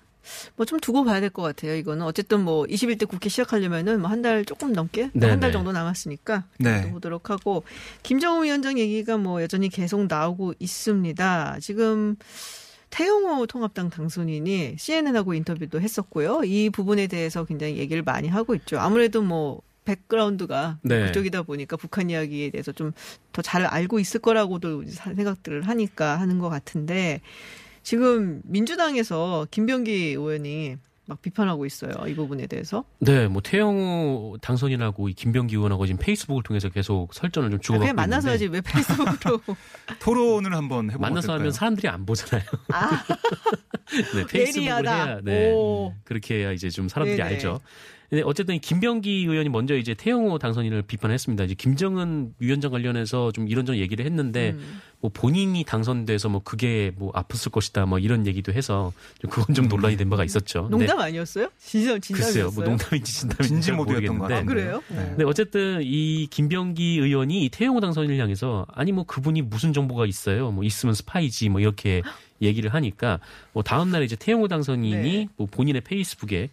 뭐 0.57 0.65
좀 0.65 0.77
두고 0.81 1.05
봐야 1.05 1.21
될 1.21 1.29
것 1.29 1.41
같아요. 1.41 1.73
이거는 1.75 2.05
어쨌든 2.05 2.41
뭐 2.43 2.65
21대 2.65 3.07
국회 3.07 3.29
시작하려면은 3.29 4.01
뭐 4.01 4.10
한 4.12 4.21
달 4.21 4.43
조금 4.43 4.73
넘게 4.73 5.12
네, 5.13 5.29
한달 5.29 5.51
네. 5.51 5.53
정도 5.53 5.71
남았으니까 5.71 6.43
네. 6.60 6.81
또 6.81 6.89
보도록 6.89 7.29
하고 7.29 7.63
김정은 8.03 8.43
위원장 8.43 8.77
얘기가 8.77 9.15
뭐 9.15 9.41
여전히 9.41 9.69
계속 9.69 10.05
나오고 10.07 10.55
있습니다. 10.60 11.60
지금 11.62 12.17
태영호 12.97 13.45
통합당 13.45 13.91
당선인이 13.91 14.75
CNN하고 14.79 15.36
인터뷰도 15.36 15.79
했었고요. 15.79 16.41
이 16.45 16.71
부분에 16.71 17.05
대해서 17.05 17.45
굉장히 17.45 17.77
얘기를 17.77 18.01
많이 18.01 18.27
하고 18.27 18.55
있죠. 18.55 18.79
아무래도 18.79 19.21
뭐 19.21 19.62
백그라운드가 19.86 20.79
네. 20.81 21.05
그쪽이다 21.05 21.43
보니까 21.43 21.77
북한 21.77 22.10
이야기에 22.10 22.49
대해서 22.49 22.71
좀 22.71 22.91
더 23.33 23.43
잘 23.43 23.65
알고 23.67 23.99
있을 23.99 24.19
거라고도 24.19 24.83
생각들을 24.88 25.62
하니까 25.67 26.19
하는 26.19 26.39
것 26.39 26.49
같은데 26.49 27.21
지금 27.83 28.41
민주당에서 28.45 29.45
김병기 29.51 29.91
의원이 29.91 30.77
막 31.07 31.21
비판하고 31.21 31.65
있어요. 31.65 31.91
이 32.07 32.13
부분에 32.13 32.47
대해서. 32.47 32.83
네, 32.99 33.27
뭐 33.27 33.41
태영호 33.41 34.37
당선인하고 34.41 35.07
이 35.07 35.13
김병기 35.13 35.55
의원하고 35.55 35.85
지금 35.85 35.99
페이스북을 35.99 36.43
통해서 36.43 36.67
계속 36.69 37.13
설전을 37.13 37.49
좀 37.49 37.59
주고받고 37.61 37.81
그냥 37.81 37.95
만나서 37.95 38.29
하지 38.31 38.45
있는데 38.45 38.67
왜 38.67 38.73
페이스북으로. 38.73 39.41
토론을 39.99 40.53
한번 40.53 40.89
해보면 40.89 40.99
만나서 40.99 41.27
어떨까요? 41.27 41.39
하면 41.39 41.51
사람들이 41.53 41.87
안 41.87 42.05
보잖아요. 42.05 42.45
아, 42.73 43.03
네, 44.15 44.25
페이스북을 44.27 44.63
예리하다. 44.63 45.05
해야 45.05 45.19
네. 45.23 45.53
오. 45.53 45.93
그렇게 46.03 46.35
해야 46.39 46.51
이제 46.51 46.69
좀 46.69 46.89
사람들이 46.89 47.17
네네. 47.17 47.29
알죠. 47.35 47.61
근데 48.09 48.23
어쨌든 48.25 48.55
이 48.55 48.59
김병기 48.59 49.25
의원이 49.27 49.49
먼저 49.49 49.75
이제 49.75 49.93
태영호 49.93 50.39
당선인을 50.39 50.83
비판했습니다. 50.83 51.43
이제 51.43 51.53
김정은 51.55 52.33
위원장 52.39 52.71
관련해서 52.71 53.31
좀 53.33 53.49
이런저런 53.49 53.79
얘기를 53.79 54.05
했는데 54.05 54.51
음. 54.51 54.81
뭐 54.99 55.12
본인이 55.13 55.63
당선돼서 55.63 56.27
뭐 56.27 56.41
그게 56.43 56.91
뭐 56.97 57.12
아팠을 57.12 57.51
것이다 57.51 57.86
뭐 57.86 57.99
이런 57.99 58.25
얘기도 58.25 58.51
해서 58.51 58.91
좀 59.21 59.29
그건 59.29 59.53
좀 59.53 59.67
논란이 59.67 59.95
된 59.95 60.10
바가 60.10 60.23
있었죠. 60.23 60.67
농담 60.71 60.99
아니었어요? 60.99 61.49
진짜 61.60 61.99
진담이었어요? 61.99 62.49
글쎄요, 62.49 62.51
뭐 62.55 62.63
농담인지 62.63 63.13
진담인지 63.13 63.71
모드였던 63.73 64.17
것 64.17 64.27
모르겠는데. 64.27 64.33
아. 64.33 64.43
그래요? 64.43 64.83
네. 64.89 64.95
근데 65.10 65.23
어쨌든 65.23 65.81
이 65.83 66.27
김병기 66.31 66.97
의원이 66.99 67.45
이 67.45 67.49
태영호 67.49 67.79
당선인을 67.79 68.17
향해서 68.17 68.65
아니 68.73 68.91
뭐 68.91 69.03
그분이 69.03 69.43
무슨 69.43 69.71
정보가 69.71 70.07
있어요? 70.07 70.51
뭐 70.51 70.63
있으면 70.63 70.95
스파이지 70.95 71.49
뭐 71.49 71.62
이렇게 71.62 72.01
얘기를 72.41 72.73
하니까 72.73 73.19
뭐 73.53 73.62
다음 73.62 73.91
날에 73.91 74.05
이제 74.05 74.15
태영호 74.15 74.47
당선인이 74.47 75.01
네. 75.01 75.27
뭐 75.38 75.47
본인의 75.49 75.81
페이스북에 75.81 76.49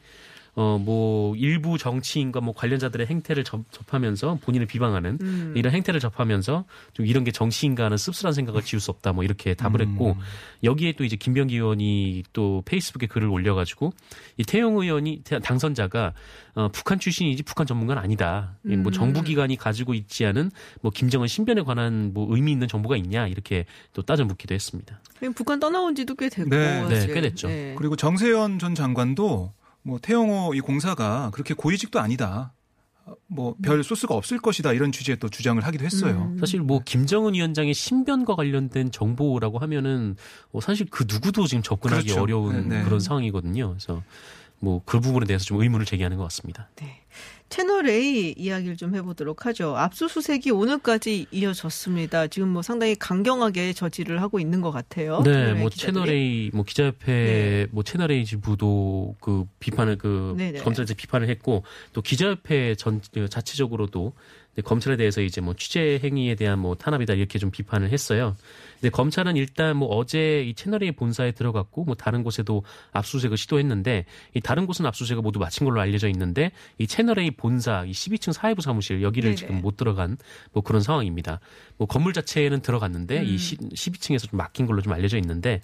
어 0.57 0.79
뭐 0.79 1.35
일부 1.37 1.79
정치인과 1.79 2.41
뭐 2.41 2.55
관련자들의 2.55 3.07
행태를 3.07 3.43
접, 3.45 3.63
접하면서 3.73 4.39
본인을 4.43 4.67
비방하는 4.67 5.19
음. 5.21 5.53
이런 5.57 5.73
행태를 5.75 5.99
접하면서 6.01 6.65
좀 6.93 7.07
이런 7.07 7.25
게 7.25 7.31
정치인과 7.33 7.85
하는 7.87 7.97
씁쓸한 7.97 8.33
생각을 8.33 8.63
지울 8.63 8.81
수 8.81 8.91
없다 8.91 9.13
뭐 9.13 9.25
이렇게 9.25 9.55
답을 9.55 9.81
음. 9.81 9.91
했고 9.93 10.17
여기에 10.63 10.93
또 10.93 11.05
이제 11.05 11.17
김병기 11.17 11.57
의원이 11.57 12.25
또 12.33 12.63
페이스북에 12.67 13.07
글을 13.07 13.29
올려가지고 13.29 13.93
이 14.37 14.45
태영 14.45 14.77
의원이 14.77 15.23
태- 15.25 15.39
당선자가 15.41 16.13
어, 16.55 16.69
북한 16.73 16.99
출신이지 17.01 17.43
북한 17.43 17.67
전문가는 17.67 18.01
아니다. 18.01 18.55
이뭐 18.65 18.85
음. 18.87 18.93
정부 18.93 19.23
기관이 19.23 19.57
가지고 19.57 19.93
있지 19.95 20.25
않은 20.27 20.51
뭐 20.83 20.93
김정은 20.93 21.27
신변에 21.27 21.63
관한 21.63 22.13
뭐 22.15 22.27
의미 22.35 22.53
있는 22.53 22.69
정보가 22.69 22.97
있냐 22.99 23.27
이렇게 23.27 23.65
또 23.93 24.03
따져 24.03 24.25
묻기도 24.25 24.55
했습니다. 24.55 25.01
북한 25.35 25.59
떠나온 25.59 25.95
지도 25.97 26.15
꽤 26.15 26.29
됐고. 26.29 26.51
네. 26.51 26.87
네. 26.89 27.07
꽤 27.13 27.21
됐죠. 27.21 27.49
네. 27.49 27.75
그리고 27.77 27.97
정세현 27.97 28.59
전 28.61 28.75
장관도 28.77 29.53
뭐 29.85 29.99
태영호 30.01 30.55
이 30.55 30.61
공사가 30.61 31.31
그렇게 31.33 31.55
고위직도 31.55 32.01
아니다. 32.01 32.53
뭐별 33.27 33.85
소스가 33.85 34.15
없을 34.15 34.39
것이다 34.39 34.73
이런 34.73 34.91
취지의 34.91 35.19
또 35.19 35.29
주장을 35.29 35.63
하기도 35.63 35.85
했어요. 35.85 36.31
음. 36.33 36.39
사실 36.39 36.61
뭐 36.61 36.81
김정은 36.83 37.35
위원장의 37.35 37.75
신변과 37.75 38.35
관련된 38.35 38.91
정보라고 38.91 39.59
하면은 39.59 40.17
어, 40.53 40.61
사실 40.61 40.87
그 40.91 41.05
누구도 41.07 41.47
지금 41.47 41.63
접근하기 41.63 42.05
그렇죠. 42.05 42.23
어려운 42.23 42.69
네, 42.69 42.79
네. 42.79 42.85
그런 42.85 43.01
상황이거든요. 43.01 43.69
그래서 43.69 44.03
뭐 44.61 44.81
그 44.85 45.01
부분에 45.01 45.27
대해서 45.27 45.45
좀 45.45 45.61
의문을 45.61 45.87
제기하는 45.87 46.17
것 46.17 46.25
같습니다. 46.25 46.69
네. 46.77 47.01
채널 47.51 47.89
A 47.89 48.35
이야기를 48.37 48.77
좀 48.77 48.95
해보도록 48.97 49.47
하죠. 49.47 49.77
압수수색이 49.77 50.51
오늘까지 50.51 51.27
이어졌습니다. 51.31 52.27
지금 52.27 52.49
뭐 52.49 52.63
상당히 52.63 52.97
강경하게 52.97 53.73
저지를 53.75 54.21
하고 54.23 54.41
있는 54.41 54.61
것 54.61 54.73
같아요. 54.73 55.23
네, 55.23 55.51
A 55.51 55.55
뭐 55.55 55.69
기자들이. 55.69 55.93
채널 55.95 56.09
A, 56.11 56.51
뭐 56.53 56.65
기자협회, 56.65 57.07
네. 57.07 57.67
뭐 57.71 57.83
채널 57.85 58.11
A 58.11 58.25
지부도 58.25 59.15
그 59.21 59.45
비판을 59.61 59.99
그 59.99 60.35
네네. 60.37 60.61
검찰에서 60.61 60.95
비판을 60.95 61.29
했고 61.29 61.63
또 61.93 62.03
기자협회 62.03 62.75
전그 62.75 63.29
자체적으로도 63.29 64.15
검찰에 64.65 64.97
대해서 64.97 65.21
이제 65.21 65.41
뭐 65.41 65.55
취재 65.55 66.01
행위에 66.03 66.35
대한 66.37 66.59
뭐 66.59 66.75
탄압이다 66.75 67.15
이렇게 67.15 67.39
좀 67.39 67.51
비판을 67.51 67.91
했어요. 67.91 68.37
근데 68.85 68.93
검찰은 68.93 69.37
일단 69.37 69.79
뭐 69.79 69.89
어제 69.97 70.43
이 70.43 70.53
채널 70.53 70.83
A 70.83 70.93
본사에 70.93 71.33
들어갔고 71.33 71.85
뭐 71.85 71.95
다른 71.95 72.23
곳에도 72.23 72.63
압수수색을 72.93 73.39
시도했는데 73.39 74.05
이 74.35 74.41
다른 74.43 74.67
곳은 74.67 74.85
압수수색을 74.85 75.23
모두 75.23 75.39
마친 75.39 75.65
걸로 75.65 75.81
알려져 75.81 76.07
있는데 76.09 76.53
이 76.77 76.87
채널 76.87 77.19
A 77.19 77.31
본사 77.31 77.87
이 77.87 77.93
12층 77.93 78.35
사회부 78.35 78.61
사무실 78.61 79.01
여기를 79.01 79.31
네네. 79.31 79.37
지금 79.37 79.63
못 79.63 79.79
들어간 79.79 80.19
뭐 80.53 80.63
그런 80.63 80.83
상황입니다. 80.83 81.41
뭐 81.79 81.89
건물 81.89 82.13
자체에는 82.13 82.61
들어갔는데 82.61 83.21
음. 83.21 83.25
이 83.25 83.37
12층에서 83.37 84.29
좀 84.29 84.37
막힌 84.37 84.67
걸로 84.67 84.83
좀 84.83 84.93
알려져 84.93 85.17
있는데 85.17 85.63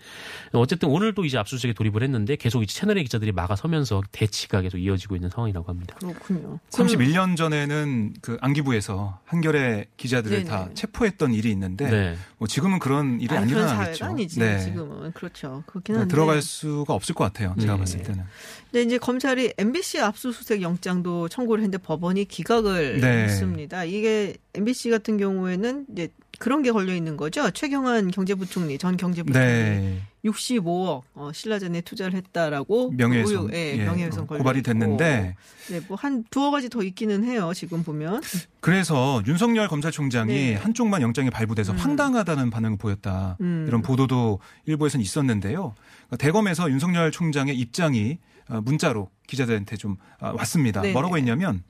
어쨌든 0.55 0.89
오늘도 0.89 1.27
이제 1.27 1.37
압수수색에 1.37 1.75
돌입을 1.75 2.03
했는데 2.03 2.37
계속 2.37 2.63
이제 2.63 2.73
채널 2.73 2.97
A 2.97 3.05
기자들이 3.05 3.33
막아서면서 3.33 4.03
대치가 4.13 4.63
계속 4.63 4.79
이어지고 4.79 5.15
있는 5.15 5.29
상황이라고 5.29 5.69
합니다. 5.69 5.95
그렇군요. 6.01 6.59
31년 6.71 7.37
전에는 7.37 8.15
그 8.23 8.39
안기부에서 8.41 9.19
한겨레 9.27 9.89
기자들을 9.99 10.39
네네. 10.39 10.49
다 10.49 10.71
체포했던 10.73 11.35
일이 11.35 11.51
있는데 11.51 11.91
네. 11.91 12.17
뭐 12.39 12.49
지금은 12.49 12.79
그런 12.79 13.10
일이 13.18 13.31
아니, 13.31 13.38
안 13.44 13.49
그런 13.49 13.62
일어나겠죠. 13.68 13.99
사회가 13.99 14.12
아니지 14.14 14.38
네. 14.38 14.61
지금은 14.61 15.12
그렇죠. 15.12 15.62
그렇긴 15.66 15.94
그러니까 15.94 16.01
한데. 16.03 16.12
들어갈 16.14 16.42
수가 16.42 16.94
없을 16.94 17.14
것 17.14 17.25
같아요. 17.25 17.55
제가 17.59 17.73
네. 17.73 17.79
봤을 17.79 18.03
때는. 18.03 18.25
근데 18.70 18.83
이제 18.83 18.99
검찰이 18.99 19.55
MBC 19.59 20.01
압수수색 20.01 20.62
영장도 20.62 21.29
청구를 21.29 21.62
했는데 21.62 21.79
법원이 21.79 22.27
기각을 22.27 23.01
네. 23.01 23.25
했습니다. 23.25 23.85
이게 23.85 24.37
MBC 24.55 24.90
같은 24.90 25.16
경우에는 25.16 25.87
이제 25.92 26.09
그런 26.38 26.62
게 26.62 26.70
걸려 26.70 26.94
있는 26.94 27.16
거죠. 27.16 27.51
최경환 27.51 28.11
경제부총리 28.11 28.79
전 28.79 28.96
경제부총리 28.96 29.46
네. 29.46 30.01
65억 30.25 31.03
어, 31.15 31.31
신라젠에 31.33 31.81
투자를 31.83 32.15
했다라고 32.15 32.93
명예훼손. 32.93 33.35
의혹, 33.35 33.55
예, 33.55 33.79
예, 33.79 33.85
명예훼손 33.85 34.25
어, 34.25 34.27
걸려 34.27 34.39
고발이. 34.39 34.63
됐는데 34.63 35.37
네, 35.71 35.81
뭐한 35.89 36.25
두어 36.31 36.51
가지 36.51 36.69
더 36.69 36.83
있기는 36.83 37.25
해요. 37.25 37.53
지금 37.55 37.83
보면. 37.83 38.21
그래서 38.61 39.23
윤석열 39.27 39.69
검찰총장이 39.69 40.33
네. 40.33 40.55
한쪽만 40.55 41.03
영장이 41.03 41.31
발부돼서 41.31 41.73
음. 41.73 41.79
황당하다는 41.79 42.51
반응을 42.51 42.79
보였다. 42.79 43.37
음. 43.41 43.65
이런 43.69 43.83
보도도 43.83 44.41
일부에서는 44.67 45.03
있었는데요. 45.03 45.75
그러니까 46.07 46.17
대검에서 46.19 46.71
윤석열 46.71 47.11
총장의 47.11 47.57
입장이 47.59 48.19
어, 48.49 48.61
문자로 48.61 49.11
기자들한테 49.27 49.77
좀 49.77 49.97
아, 50.19 50.33
왔습니다. 50.33 50.83
네네. 50.83 50.93
뭐라고 50.93 51.17
했냐면 51.17 51.63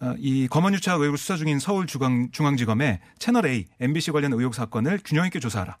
어, 0.00 0.14
이 0.18 0.48
검언유착 0.48 1.00
의혹을 1.00 1.18
수사 1.18 1.36
중인 1.36 1.58
서울중앙지검에 1.58 3.00
채널 3.18 3.46
A, 3.46 3.66
MBC 3.80 4.12
관련 4.12 4.32
의혹 4.32 4.54
사건을 4.54 5.00
균형 5.04 5.26
있게 5.26 5.40
조사하라. 5.40 5.76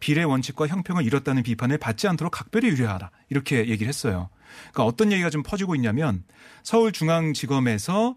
비례 0.00 0.22
원칙과 0.24 0.66
형평을 0.66 1.04
잃었다는 1.04 1.42
비판을 1.42 1.78
받지 1.78 2.06
않도록 2.08 2.30
각별히 2.32 2.68
유려하라. 2.68 3.10
이렇게 3.30 3.68
얘기를 3.68 3.88
했어요. 3.88 4.28
그러니까 4.72 4.84
어떤 4.84 5.12
얘기가 5.12 5.30
좀 5.30 5.42
퍼지고 5.42 5.74
있냐면 5.74 6.22
서울중앙지검에서 6.62 8.16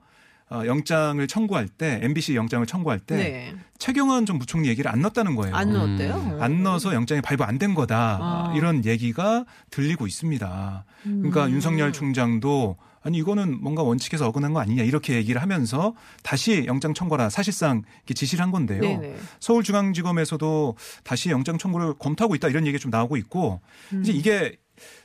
어, 0.52 0.64
영장을 0.66 1.26
청구할 1.28 1.68
때 1.68 2.00
MBC 2.02 2.36
영장을 2.36 2.66
청구할 2.66 2.98
때 3.00 3.16
네. 3.18 3.56
최경환 3.78 4.26
전 4.26 4.40
부총리 4.40 4.68
얘기를 4.68 4.90
안 4.90 5.02
넣었다는 5.02 5.36
거예요. 5.36 5.56
안 5.56 5.72
넣었대요? 5.72 6.16
음. 6.16 6.42
안 6.42 6.64
넣어서 6.64 6.96
영장이 6.96 7.22
발부 7.22 7.44
안 7.44 7.60
된 7.60 7.76
거다 7.76 8.18
아. 8.20 8.54
이런 8.56 8.84
얘기가 8.84 9.46
들리고 9.70 10.08
있습니다. 10.08 10.86
그러니까 11.04 11.46
음. 11.46 11.52
윤석열 11.52 11.94
총장도 11.94 12.78
아니 13.02 13.18
이거는 13.18 13.62
뭔가 13.62 13.84
원칙에서 13.84 14.28
어긋난 14.28 14.54
거 14.54 14.60
아니냐 14.60 14.84
이렇게 14.84 15.16
얘기를 15.16 15.42
하면서 15.42 15.94
다시 16.24 16.66
영장 16.66 16.94
청구라 16.94 17.30
사실상 17.30 17.84
이렇게 17.98 18.14
지시를 18.14 18.44
한 18.44 18.52
건데요. 18.52 18.82
네네. 18.82 19.16
서울중앙지검에서도 19.40 20.76
다시 21.04 21.30
영장 21.30 21.58
청구를 21.58 21.94
검토하고 22.00 22.36
있다 22.36 22.50
이런 22.50 22.66
얘기가 22.68 22.82
좀 22.82 22.92
나오고 22.92 23.18
있고 23.18 23.62
음. 23.94 24.02
이제 24.02 24.12
이게 24.12 24.58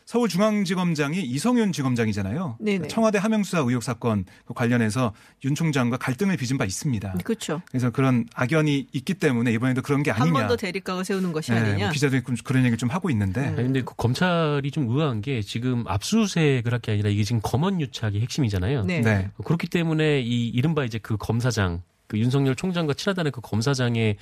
서울중앙지검장이 0.06 1.22
이성윤 1.22 1.72
지검장이잖아요. 1.72 2.58
네네. 2.60 2.88
청와대 2.88 3.18
하명수사 3.18 3.60
의혹 3.60 3.82
사건 3.82 4.24
관련해서 4.54 5.12
윤 5.44 5.54
총장과 5.54 5.96
갈등을 5.96 6.36
빚은 6.36 6.58
바 6.58 6.64
있습니다. 6.64 7.14
그렇죠. 7.24 7.62
그래서 7.68 7.90
그런 7.90 8.26
악연이 8.34 8.86
있기 8.92 9.14
때문에 9.14 9.52
이번에도 9.52 9.82
그런 9.82 10.02
게한 10.02 10.22
아니냐. 10.22 10.38
번더 10.40 10.56
대립각을 10.56 11.04
세우는 11.04 11.32
것이 11.32 11.52
네, 11.52 11.58
아니냐. 11.58 11.84
뭐 11.86 11.92
기자들이 11.92 12.22
좀 12.22 12.36
그런 12.44 12.64
얘기 12.64 12.76
좀 12.76 12.90
하고 12.90 13.10
있는데 13.10 13.48
음. 13.50 13.56
근데 13.56 13.82
그 13.82 13.94
검찰이 13.96 14.70
좀 14.70 14.88
의아한 14.88 15.20
게 15.20 15.42
지금 15.42 15.84
압수수색을 15.86 16.72
할 16.72 16.84
게 16.84 16.92
아니라 16.92 17.08
이게 17.08 17.24
지금 17.24 17.40
검언 17.42 17.80
유착이 17.80 18.20
핵심이잖아요. 18.20 18.84
네. 18.84 19.00
네. 19.00 19.30
그렇기 19.42 19.68
때문에 19.68 20.20
이 20.20 20.48
이른바 20.48 20.84
이제 20.84 20.98
그 20.98 21.16
검사장 21.16 21.80
그 22.06 22.18
윤석열 22.18 22.54
총장과 22.54 22.92
친하다는 22.92 23.30
그 23.30 23.40
검사장의 23.40 24.16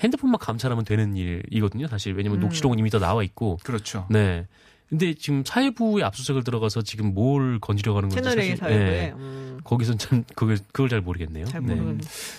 핸드폰만 0.00 0.38
감찰하면 0.40 0.84
되는 0.84 1.14
일이거든요. 1.16 1.86
사실 1.86 2.14
왜냐면 2.14 2.38
음. 2.38 2.40
녹취록은 2.40 2.76
이미 2.80 2.90
다 2.90 2.98
나와 2.98 3.22
있고. 3.22 3.58
그렇죠. 3.62 4.06
네. 4.10 4.46
근데 4.88 5.12
지금 5.14 5.42
사회부의 5.44 6.02
압수수색을 6.04 6.44
들어가서 6.44 6.82
지금 6.82 7.12
뭘 7.12 7.58
건지려고 7.60 7.98
하는 7.98 8.08
건지 8.08 8.22
채널 8.22 8.38
A 8.42 8.50
사실 8.50 8.56
사회부에 8.56 8.90
네. 8.90 9.12
음, 9.16 9.60
거기선 9.62 9.98
참 9.98 10.24
그걸 10.34 10.58
그걸 10.72 10.88
잘 10.88 11.02
모르겠네요. 11.02 11.44
잘 11.44 11.62
네. 11.62 11.74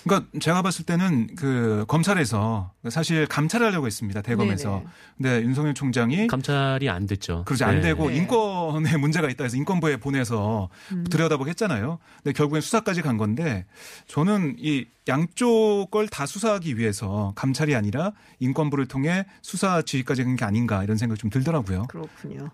그러니까 0.04 0.28
제가 0.40 0.64
봤을 0.64 0.84
때는 0.86 1.36
그 1.36 1.86
검찰에서 1.88 2.72
사실 2.90 3.28
감찰하려고 3.28 3.86
했습니다 3.86 4.22
대검에서. 4.22 4.70
네네. 4.70 4.86
근데 5.18 5.48
윤석열 5.48 5.74
총장이 5.76 6.28
감찰이 6.28 6.90
안 6.90 7.06
됐죠. 7.06 7.44
그러지 7.46 7.64
안 7.64 7.76
네. 7.76 7.82
되고 7.82 8.10
네. 8.10 8.16
인권에 8.18 8.98
문제가 8.98 9.30
있다 9.30 9.44
해서 9.44 9.56
인권부에 9.56 9.98
보내서 9.98 10.70
음. 10.92 11.04
들여다보게 11.10 11.52
했잖아요. 11.52 12.00
근데 12.24 12.36
결국엔 12.36 12.62
수사까지 12.62 13.04
간 13.04 13.18
건데 13.18 13.66
저는 14.08 14.56
이 14.58 14.86
양쪽 15.10 15.88
걸 15.92 16.08
다 16.10 16.26
수사하기 16.26 16.78
위해서 16.78 17.34
감찰이 17.36 17.76
아니라 17.76 18.14
인권부를 18.40 18.88
통해 18.88 19.26
수사 19.42 19.82
지휘까지 19.82 20.22
한게 20.24 20.46
아닌가 20.46 20.84
이런 20.84 20.98
생각이 20.98 21.20
좀 21.20 21.30
들더라고요. 21.30 21.84
그렇군요. 21.90 22.50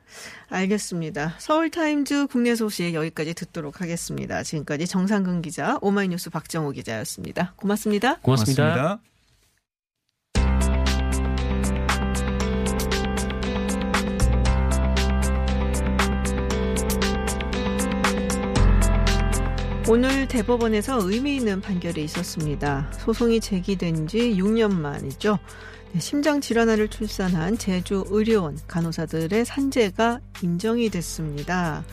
알겠습니다. 0.49 1.35
서울타임즈 1.37 2.27
국내 2.27 2.55
소식 2.55 2.93
여기까지 2.93 3.33
듣도록 3.33 3.81
하겠습니다. 3.81 4.43
지금까지 4.43 4.87
정상근 4.87 5.41
기자, 5.41 5.77
오마이뉴스 5.81 6.29
박정호 6.31 6.71
기자였습니다. 6.71 7.53
고맙습니다. 7.57 8.19
고맙습니다. 8.21 8.63
고맙습니다. 8.63 9.14
오늘 19.87 20.27
대법원에서 20.27 20.99
의미 21.03 21.35
있는 21.35 21.61
판결이 21.61 22.03
있었습니다. 22.05 22.91
소송이 22.93 23.39
제기된 23.39 24.07
지 24.07 24.33
6년 24.35 24.73
만이죠. 24.73 25.37
네, 25.91 25.99
심장 25.99 26.41
질환아를 26.41 26.87
출산한 26.87 27.55
제주 27.59 28.03
의료원 28.09 28.57
간호사들의 28.65 29.45
산재가 29.45 30.21
인정이 30.41 30.89
됐습니다. 30.89 31.85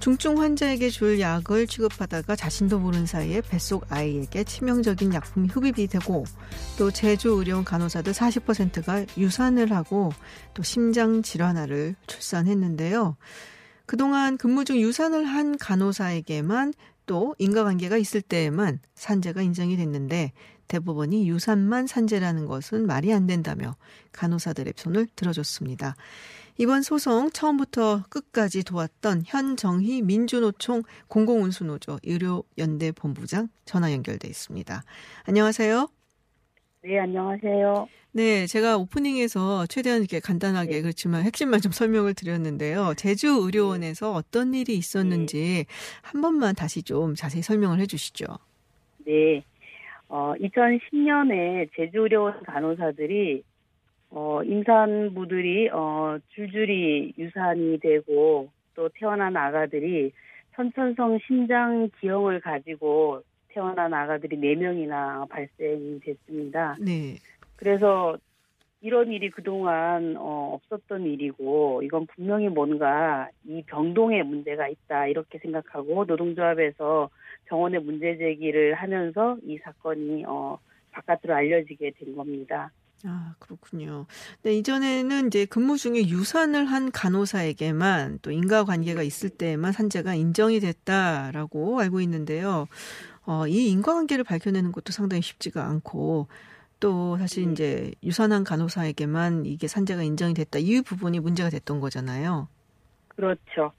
중증 0.00 0.40
환자에게 0.40 0.90
줄 0.90 1.20
약을 1.20 1.68
취급하다가 1.68 2.34
자신도 2.34 2.80
모르는 2.80 3.06
사이에 3.06 3.42
뱃속 3.42 3.86
아이에게 3.92 4.42
치명적인 4.42 5.14
약품이 5.14 5.48
흡입이 5.48 5.86
되고 5.86 6.24
또 6.78 6.90
제주 6.90 7.28
의료원 7.28 7.64
간호사들 7.64 8.12
40%가 8.12 9.06
유산을 9.16 9.70
하고 9.70 10.10
또 10.52 10.64
심장 10.64 11.22
질환아를 11.22 11.94
출산했는데요. 12.08 13.16
그동안 13.86 14.36
근무 14.36 14.64
중 14.64 14.78
유산을 14.78 15.24
한 15.24 15.58
간호사에게만 15.58 16.72
또 17.06 17.34
인과관계가 17.38 17.96
있을 17.96 18.22
때에만 18.22 18.80
산재가 18.94 19.42
인정이 19.42 19.76
됐는데 19.76 20.32
대법원이 20.68 21.28
유산만 21.28 21.86
산재라는 21.86 22.46
것은 22.46 22.86
말이 22.86 23.12
안 23.12 23.26
된다며 23.26 23.76
간호사들의 24.12 24.74
손을 24.76 25.08
들어줬습니다. 25.16 25.96
이번 26.58 26.82
소송 26.82 27.30
처음부터 27.30 28.04
끝까지 28.08 28.62
도왔던 28.62 29.22
현정희 29.26 30.02
민주노총 30.02 30.82
공공운수노조 31.08 32.00
의료연대 32.04 32.92
본부장 32.92 33.48
전화 33.64 33.92
연결돼 33.92 34.28
있습니다. 34.28 34.84
안녕하세요. 35.24 35.99
네, 36.82 36.98
안녕하세요. 36.98 37.88
네, 38.12 38.46
제가 38.46 38.78
오프닝에서 38.78 39.66
최대한 39.66 40.00
이렇게 40.00 40.18
간단하게 40.18 40.80
그렇지만 40.80 41.24
핵심만 41.24 41.60
좀 41.60 41.72
설명을 41.72 42.14
드렸는데요. 42.14 42.94
제주 42.96 43.28
의료원에서 43.28 44.12
어떤 44.12 44.54
일이 44.54 44.74
있었는지 44.76 45.66
한 46.02 46.22
번만 46.22 46.54
다시 46.54 46.82
좀 46.82 47.14
자세히 47.14 47.42
설명을 47.42 47.80
해 47.80 47.86
주시죠. 47.86 48.24
네. 49.04 49.44
어, 50.08 50.32
2010년에 50.40 51.68
제주 51.76 52.00
의료원 52.00 52.42
간호사들이 52.44 53.42
어, 54.12 54.40
임산부들이 54.42 55.68
어, 55.68 56.16
줄줄이 56.30 57.12
유산이 57.18 57.78
되고 57.80 58.48
또 58.74 58.88
태어난 58.94 59.36
아가들이 59.36 60.12
선천성 60.56 61.18
심장 61.26 61.90
기형을 62.00 62.40
가지고 62.40 63.22
태어난 63.52 63.92
아가들이 63.92 64.36
4명이나 64.36 65.28
발생이 65.28 66.00
됐습니다. 66.00 66.76
네. 66.80 67.16
그래서 67.56 68.16
이런 68.82 69.12
일이 69.12 69.30
그동안 69.30 70.16
어, 70.16 70.54
없었던 70.54 71.04
일이고 71.04 71.82
이건 71.84 72.06
분명히 72.06 72.48
뭔가 72.48 73.28
이 73.44 73.62
병동에 73.66 74.22
문제가 74.22 74.68
있다 74.68 75.06
이렇게 75.06 75.38
생각하고 75.38 76.04
노동조합에서 76.06 77.10
병원에 77.44 77.78
문제 77.78 78.16
제기를 78.16 78.74
하면서 78.74 79.36
이 79.44 79.58
사건이 79.58 80.24
어, 80.26 80.58
바깥으로 80.92 81.34
알려지게 81.34 81.92
된 81.98 82.16
겁니다. 82.16 82.70
아, 83.04 83.34
그렇군요. 83.38 84.06
네, 84.42 84.54
이전에는 84.56 85.28
이제 85.28 85.46
근무 85.46 85.78
중에 85.78 86.08
유산을 86.08 86.66
한 86.66 86.90
간호사에게만 86.90 88.18
또 88.20 88.30
인과관계가 88.30 89.02
있을 89.02 89.30
때에만 89.30 89.72
산재가 89.72 90.14
인정이 90.14 90.60
됐다라고 90.60 91.80
알고 91.80 92.00
있는데요. 92.02 92.68
어, 93.26 93.46
이 93.46 93.70
인과관계를 93.70 94.24
밝혀내는 94.24 94.72
것도 94.72 94.92
상당히 94.92 95.22
쉽지가 95.22 95.64
않고 95.64 96.28
또 96.80 97.16
사실 97.18 97.44
네. 97.46 97.52
이제 97.52 97.92
유산한 98.02 98.42
간호사에게만 98.42 99.44
이게 99.46 99.66
산재가 99.66 100.02
인정이 100.02 100.34
됐다. 100.34 100.58
이 100.58 100.80
부분이 100.80 101.20
문제가 101.20 101.50
됐던 101.50 101.80
거잖아요. 101.80 102.48
그렇죠. 103.08 103.72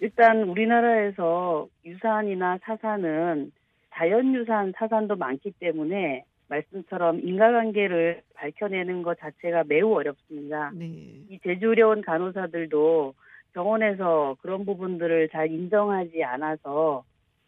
일단 0.00 0.42
우리나라에서 0.42 1.68
유산이나 1.84 2.58
사산은 2.62 3.52
자연유산, 3.94 4.72
사산도 4.76 5.16
많기 5.16 5.52
때문에 5.52 6.24
말씀처럼 6.48 7.20
인과관계를 7.20 8.22
밝혀내는 8.34 9.02
것 9.02 9.18
자체가 9.20 9.64
매우 9.66 9.92
어렵습니다. 9.94 10.70
네. 10.74 10.86
이 11.28 11.38
제주의료원 11.42 12.02
간호사들도 12.02 13.14
병원에서 13.52 14.36
그런 14.40 14.64
부분들을 14.64 15.28
잘 15.30 15.50
인정하지 15.50 16.24
않아서 16.24 17.04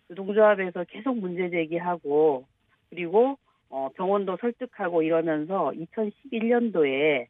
노동조합에서 0.08 0.84
계속 0.84 1.18
문제 1.18 1.50
제기하고 1.50 2.46
그리고 2.90 3.38
어, 3.70 3.88
병원도 3.94 4.36
설득하고 4.40 5.02
이러면서 5.02 5.72
2011년도에 5.74 7.26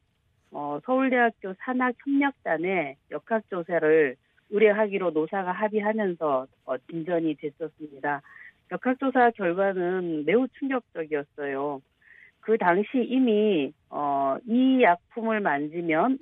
어, 0.52 0.78
서울대학교 0.84 1.54
산학협력단에 1.58 2.96
역학조사를 3.10 4.16
의뢰하기로 4.50 5.10
노사가 5.10 5.52
합의하면서 5.52 6.46
어, 6.66 6.78
진전이 6.78 7.34
됐었습니다. 7.36 8.22
역학조사 8.70 9.30
결과는 9.32 10.24
매우 10.26 10.46
충격적이었어요. 10.58 11.80
그 12.40 12.58
당시 12.58 12.88
이미 12.98 13.72
어, 13.90 14.36
이 14.46 14.82
약품을 14.82 15.40
만지면 15.40 16.18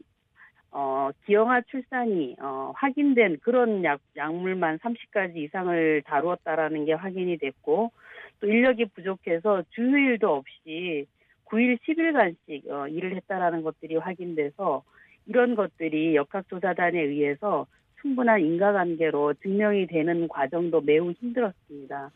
어, 0.72 1.11
기형아 1.26 1.61
출산이 1.62 2.37
어, 2.40 2.72
확인된 2.74 3.38
그런 3.42 3.85
약, 3.85 4.00
약물만 4.16 4.78
30가지 4.78 5.37
이상을 5.37 6.02
다루었다라는 6.06 6.87
게 6.87 6.94
확인이 6.94 7.37
됐고 7.37 7.92
또 8.40 8.46
인력이 8.46 8.87
부족해서 8.87 9.62
주휴일도 9.70 10.35
없이 10.35 11.06
9일 11.44 11.78
10일간씩 11.87 12.70
어, 12.70 12.88
일을 12.88 13.16
했다라는 13.16 13.62
것들이 13.62 13.96
확인돼서 13.96 14.82
이런 15.26 15.54
것들이 15.54 16.16
역학조사단에 16.16 16.98
의해서 17.00 17.66
충분한 18.00 18.40
인과관계로 18.40 19.35
증명이 19.35 19.87
되는 19.87 20.26
과정도 20.26 20.80
매우 20.80 21.12
힘들었습니다. 21.12 22.11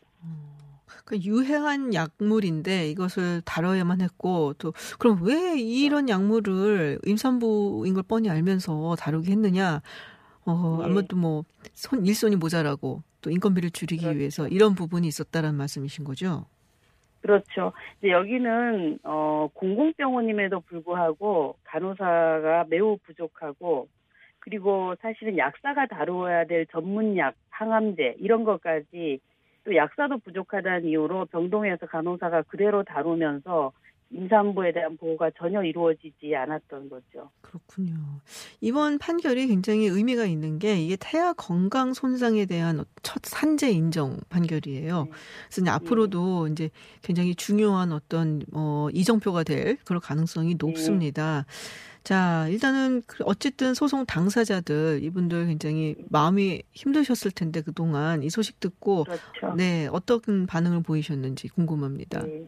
그 1.07 1.17
유해한 1.23 1.93
약물인데 1.93 2.89
이것을 2.89 3.41
다뤄야만 3.45 4.01
했고 4.01 4.53
또 4.59 4.73
그럼 4.99 5.19
왜 5.23 5.57
이런 5.57 6.09
약물을 6.09 6.99
임산부인 7.05 7.93
걸 7.93 8.03
뻔히 8.03 8.29
알면서 8.29 8.95
다루게 8.99 9.31
했느냐? 9.31 9.81
어 10.45 10.79
네. 10.79 10.85
아무래도 10.85 11.15
뭐 11.17 11.43
손 11.73 12.05
일손이 12.05 12.35
모자라고 12.35 13.03
또또 13.21 13.31
인건비를 13.31 13.71
줄이기 13.71 14.03
그렇죠. 14.05 14.19
위해서 14.19 14.47
이런 14.49 14.75
부분이 14.75 15.07
있었다라는 15.07 15.55
말씀이신 15.57 16.03
거죠? 16.03 16.45
그렇죠. 17.21 17.73
이제 17.99 18.11
여기는 18.11 18.99
어 19.03 19.49
공공병원임에도 19.53 20.61
불구하고 20.61 21.57
간호사가 21.63 22.65
매우 22.69 22.97
부족하고 23.03 23.87
그리고 24.39 24.95
사실은 25.01 25.37
약사가 25.37 25.87
다루어야 25.87 26.45
될 26.45 26.65
전문약, 26.67 27.35
항암제 27.49 28.15
이런 28.19 28.43
것까지 28.45 29.19
또 29.67 29.75
약사도 29.75 30.19
부족하다는 30.19 30.85
이유로 30.85 31.25
병동에서 31.25 31.87
간호사가 31.87 32.43
그대로 32.43 32.83
다루면서 32.85 33.73
임산부에 34.09 34.71
대한 34.71 34.95
보호가 34.95 35.29
전혀 35.37 35.61
이루어지지 35.61 36.33
않았던 36.33 36.89
거죠. 36.89 37.29
그렇군요. 37.41 37.95
이번 38.61 38.97
판결이 38.97 39.47
굉장히 39.47 39.87
의미가 39.87 40.23
있는 40.23 40.59
게 40.59 40.79
이게 40.79 40.95
태아 40.97 41.33
건강 41.33 41.93
손상에 41.93 42.45
대한 42.45 42.85
첫 43.03 43.21
산재 43.25 43.69
인정 43.71 44.17
판결이에요. 44.29 45.03
네. 45.03 45.11
그래서 45.49 45.61
이제 45.61 45.69
앞으로도 45.69 46.47
이제 46.47 46.69
굉장히 47.01 47.35
중요한 47.35 47.91
어떤 47.91 48.43
어 48.53 48.87
이정표가 48.93 49.43
될 49.43 49.75
그런 49.83 49.99
가능성이 49.99 50.55
높습니다. 50.57 51.45
자, 52.07 52.47
일단은 52.47 53.01
그 53.05 53.21
어쨌든 53.25 53.73
소송 53.73 54.05
당사자들 54.05 55.03
이분들 55.03 55.47
굉장히 55.47 55.93
마음이 56.09 56.61
힘드셨을 56.71 57.31
텐데 57.31 57.61
그동안 57.61 58.23
이 58.23 58.29
소식 58.29 58.61
듣고 58.61 59.03
그렇죠. 59.03 59.57
네, 59.57 59.89
어떤 59.91 60.47
반응을 60.47 60.83
보이셨는지 60.83 61.49
궁금합니다. 61.49 62.23
네. 62.23 62.47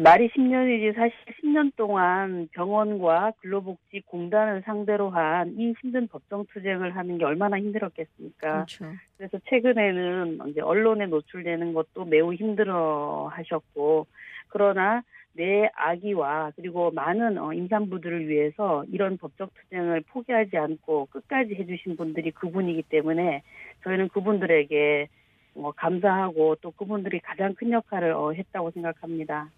말이 0.00 0.28
10년이지 0.30 0.96
사실 0.96 1.14
10년 1.44 1.70
동안 1.76 2.48
병원과 2.50 3.34
근로복지공단을 3.40 4.62
상대로 4.66 5.10
한 5.10 5.54
이 5.56 5.72
힘든 5.80 6.08
법정 6.08 6.44
투쟁을 6.52 6.96
하는 6.96 7.18
게 7.18 7.24
얼마나 7.24 7.56
힘들었겠습니까? 7.56 8.52
그렇죠. 8.52 8.84
그래서 9.16 9.38
최근에는 9.48 10.40
이제 10.48 10.60
언론에 10.60 11.06
노출되는 11.06 11.72
것도 11.72 12.04
매우 12.04 12.34
힘들어 12.34 13.30
하셨고, 13.32 14.08
그러나 14.48 15.02
내 15.40 15.70
아기와 15.74 16.52
그리고 16.54 16.90
많은 16.90 17.38
어, 17.38 17.54
임산부들을 17.54 18.28
위해서 18.28 18.84
이런 18.92 19.16
법적 19.16 19.50
투쟁을 19.54 20.02
포기하지 20.02 20.58
않고 20.58 21.06
끝까지 21.06 21.54
해주신 21.54 21.96
분들이 21.96 22.30
그분이기 22.30 22.82
때문에 22.82 23.42
저희는 23.82 24.10
그분들에게 24.10 25.08
어, 25.54 25.72
감사하고 25.72 26.56
또 26.60 26.72
그분들이 26.72 27.20
가장 27.20 27.54
큰 27.54 27.72
역할을 27.72 28.12
어, 28.12 28.32
했다고 28.32 28.70
생각합니다. 28.72 29.50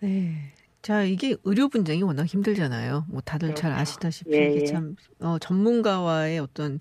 네. 0.00 0.32
자, 0.80 1.02
이게 1.02 1.36
의료 1.44 1.68
분쟁이 1.68 2.02
워낙 2.02 2.24
힘들잖아요. 2.24 3.04
뭐 3.10 3.20
다들 3.20 3.54
잘 3.54 3.72
그렇죠. 3.72 3.80
아시다시피 3.82 4.32
예, 4.32 4.50
이게 4.50 4.60
예. 4.62 4.64
참 4.64 4.96
어, 5.20 5.38
전문가와의 5.38 6.38
어떤 6.38 6.78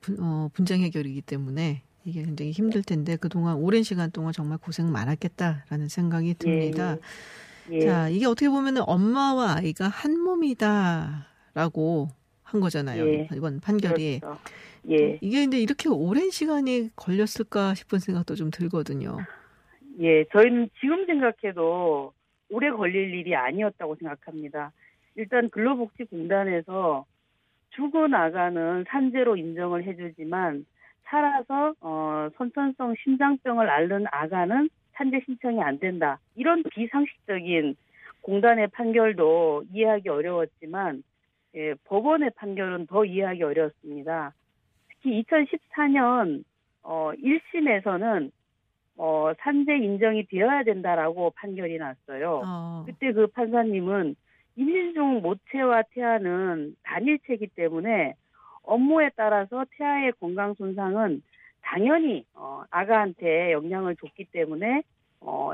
분, 0.00 0.16
어, 0.18 0.48
분쟁 0.54 0.80
해결이기 0.80 1.20
때문에 1.20 1.82
이게 2.06 2.22
굉장히 2.22 2.52
힘들 2.52 2.82
텐데 2.82 3.16
그동안 3.16 3.56
오랜 3.56 3.82
시간 3.82 4.10
동안 4.10 4.32
정말 4.32 4.56
고생 4.56 4.90
많았겠다라는 4.90 5.88
생각이 5.88 6.34
듭니다. 6.34 6.92
예. 6.92 7.00
자, 7.78 8.08
이게 8.08 8.26
어떻게 8.26 8.48
보면 8.48 8.76
은 8.76 8.82
엄마와 8.86 9.56
아이가 9.58 9.88
한 9.88 10.18
몸이다라고 10.20 12.08
한 12.42 12.60
거잖아요. 12.60 13.06
예. 13.06 13.28
이번 13.32 13.60
판결이. 13.60 14.20
그렇죠. 14.20 14.40
예. 14.90 15.18
이게 15.20 15.40
근데 15.40 15.58
이렇게 15.60 15.88
오랜 15.88 16.30
시간이 16.30 16.90
걸렸을까 16.96 17.74
싶은 17.74 17.98
생각도 17.98 18.34
좀 18.34 18.50
들거든요. 18.50 19.18
예, 20.00 20.24
저희는 20.32 20.70
지금 20.80 21.04
생각해도 21.06 22.12
오래 22.50 22.70
걸릴 22.70 23.14
일이 23.14 23.34
아니었다고 23.36 23.96
생각합니다. 23.96 24.72
일단 25.14 25.50
근로복지공단에서 25.50 27.04
죽어나가는 27.70 28.84
산재로 28.88 29.36
인정을 29.36 29.84
해주지만 29.84 30.64
살아서 31.04 31.74
어, 31.80 32.28
선천성 32.36 32.94
심장병을 33.04 33.68
앓는 33.68 34.06
아가는 34.10 34.70
산재 35.00 35.22
신청이 35.24 35.62
안 35.62 35.78
된다. 35.78 36.18
이런 36.36 36.62
비상식적인 36.62 37.74
공단의 38.20 38.68
판결도 38.68 39.64
이해하기 39.72 40.10
어려웠지만 40.10 41.02
예, 41.56 41.74
법원의 41.84 42.32
판결은 42.36 42.86
더 42.86 43.06
이해하기 43.06 43.42
어려웠습니다. 43.42 44.34
특히 44.88 45.22
2014년 45.22 46.44
어, 46.82 47.12
1심에서는 47.14 48.30
어, 48.98 49.32
산재 49.38 49.78
인정이 49.78 50.26
되어야 50.26 50.64
된다라고 50.64 51.30
판결이 51.30 51.78
났어요. 51.78 52.42
어, 52.44 52.84
그때 52.86 53.12
그 53.12 53.26
판사님은 53.28 54.14
임신 54.56 54.92
중 54.92 55.22
모체와 55.22 55.84
태아는 55.94 56.76
단일체이기 56.82 57.46
때문에 57.56 58.14
업무에 58.64 59.08
따라서 59.16 59.64
태아의 59.78 60.12
건강 60.20 60.52
손상은 60.54 61.22
당연히 61.62 62.24
어, 62.34 62.62
아가한테 62.70 63.52
영향을 63.52 63.96
줬기 63.96 64.24
때문에 64.26 64.82
어, 65.20 65.52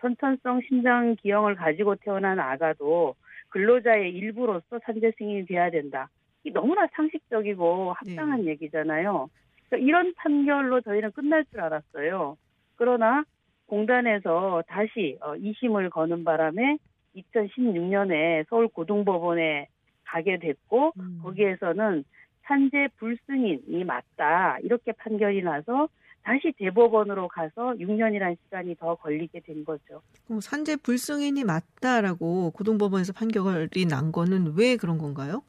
선천성 0.00 0.62
심장 0.68 1.16
기형을 1.16 1.54
가지고 1.54 1.96
태어난 1.96 2.38
아가도 2.38 3.14
근로자의 3.50 4.12
일부로서 4.12 4.78
산재 4.84 5.12
승인이 5.18 5.46
돼야 5.46 5.70
된다. 5.70 6.08
이 6.44 6.50
너무나 6.50 6.86
상식적이고 6.92 7.92
합당한 7.92 8.46
얘기잖아요. 8.46 9.28
그러니까 9.68 9.86
이런 9.86 10.14
판결로 10.14 10.80
저희는 10.80 11.12
끝날 11.12 11.44
줄 11.46 11.60
알았어요. 11.60 12.36
그러나 12.76 13.24
공단에서 13.66 14.62
다시 14.66 15.18
어, 15.20 15.34
2심을 15.34 15.90
거는 15.90 16.24
바람에 16.24 16.78
2016년에 17.16 18.48
서울고등법원에 18.48 19.68
가게 20.04 20.38
됐고 20.38 20.92
음. 20.98 21.20
거기에서는 21.22 22.04
산재 22.50 22.88
불승인이 22.96 23.84
맞다 23.84 24.58
이렇게 24.62 24.90
판결이 24.92 25.42
나서 25.42 25.88
다시 26.22 26.52
대법원으로 26.58 27.28
가서 27.28 27.74
6년이라는 27.78 28.36
시간이 28.44 28.74
더 28.74 28.96
걸리게 28.96 29.40
된 29.40 29.64
거죠. 29.64 30.02
그럼 30.26 30.40
산재 30.40 30.76
불승인이 30.82 31.44
맞다라고 31.44 32.50
고등법원에서 32.50 33.12
판결이 33.12 33.86
난 33.88 34.12
거는 34.12 34.54
왜 34.58 34.76
그런 34.76 34.98
건가요? 34.98 35.42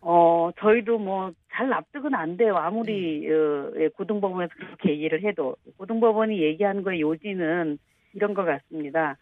어, 0.00 0.50
저희도 0.58 0.98
뭐 0.98 1.32
잘 1.60 1.68
납득은 1.68 2.14
안 2.14 2.36
돼요. 2.36 2.56
아무리 2.56 3.28
어, 3.30 3.70
예, 3.76 3.88
고등법원에서 3.88 4.54
그렇게 4.56 4.90
얘기를 4.90 5.22
해도 5.24 5.56
고등법원이 5.76 6.40
얘기하는 6.42 6.82
거의 6.82 7.02
요지는 7.02 7.78
이런 8.14 8.34
것 8.34 8.44
같습니다. 8.44 9.16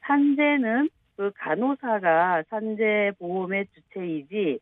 산재는 0.00 0.88
그 1.16 1.30
간호사가 1.36 2.42
산재 2.48 3.12
보험의 3.18 3.66
주체이지 3.74 4.58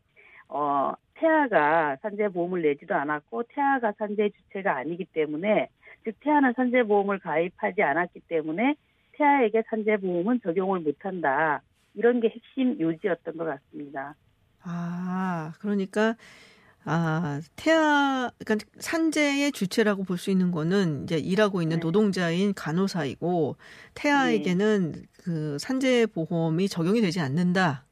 어, 0.47 0.93
태아가 1.15 1.97
산재 2.01 2.29
보험을 2.29 2.61
내지도 2.61 2.95
않았고 2.95 3.43
태아가 3.49 3.93
산재 3.97 4.29
주체가 4.29 4.77
아니기 4.77 5.05
때문에 5.05 5.69
즉 6.03 6.15
태아는 6.19 6.53
산재 6.55 6.83
보험을 6.83 7.19
가입하지 7.19 7.81
않았기 7.81 8.21
때문에 8.27 8.75
태아에게 9.13 9.63
산재 9.69 9.97
보험은 9.97 10.41
적용을 10.43 10.81
못한다. 10.81 11.61
이런 11.93 12.19
게 12.19 12.29
핵심 12.29 12.79
요지였던 12.79 13.37
것 13.37 13.45
같습니다. 13.45 14.15
아, 14.63 15.53
그러니까 15.59 16.15
아, 16.83 17.41
태아 17.55 18.29
그러니까 18.45 18.67
산재의 18.79 19.51
주체라고 19.51 20.03
볼 20.03 20.17
수 20.17 20.29
있는 20.31 20.51
거는 20.51 21.03
이제 21.03 21.17
일하고 21.17 21.61
있는 21.61 21.77
네. 21.77 21.81
노동자인 21.81 22.53
간호사이고 22.53 23.55
태아에게는 23.95 25.05
그 25.23 25.57
산재 25.59 26.07
보험이 26.07 26.67
적용이 26.67 27.01
되지 27.01 27.19
않는다. 27.21 27.84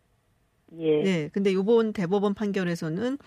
예. 0.80 1.04
네. 1.04 1.30
근데 1.34 1.54
요번 1.54 1.94
대법원 1.94 2.34
판결에서는 2.34 3.18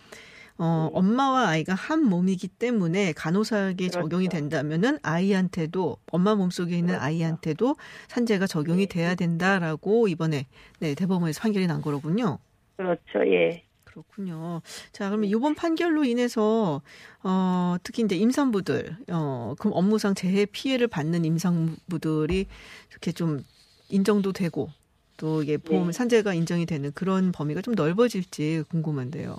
어, 0.59 0.89
네. 0.91 0.99
엄마와 0.99 1.49
아이가 1.49 1.75
한 1.75 2.03
몸이기 2.03 2.49
때문에 2.49 3.13
간호사에게 3.13 3.89
그렇죠. 3.89 4.03
적용이 4.03 4.29
된다면은 4.29 4.99
아이한테도 5.03 5.99
엄마 6.11 6.35
몸속에 6.35 6.75
있는 6.75 6.95
그렇죠. 6.95 7.05
아이한테도 7.05 7.77
산재가 8.09 8.47
적용이 8.47 8.87
네. 8.87 8.95
돼야 8.95 9.15
된다라고 9.15 10.09
이번에 10.09 10.47
네, 10.81 10.95
대법원에서 10.95 11.41
판결이 11.41 11.67
난 11.67 11.83
거로군요. 11.83 12.39
그렇죠. 12.77 13.27
예. 13.27 13.65
그렇군요. 13.85 14.61
자, 14.93 15.09
그러면 15.09 15.31
이번 15.31 15.55
판결로 15.55 16.05
인해서 16.05 16.83
어, 17.23 17.77
특히 17.83 18.03
이제 18.03 18.15
임산부들, 18.15 18.97
어, 19.11 19.55
그럼 19.59 19.73
업무상 19.75 20.15
재해 20.15 20.45
피해를 20.45 20.87
받는 20.87 21.25
임산부들이 21.25 22.47
이렇게 22.91 23.13
좀 23.13 23.43
인정도 23.89 24.33
되고 24.33 24.69
또 25.17 25.43
이게 25.43 25.57
보험 25.57 25.87
네. 25.87 25.93
산재가 25.93 26.35
인정이 26.35 26.67
되는 26.67 26.91
그런 26.93 27.33
범위가 27.33 27.63
좀 27.63 27.75
넓어질지 27.75 28.65
궁금한데요. 28.71 29.37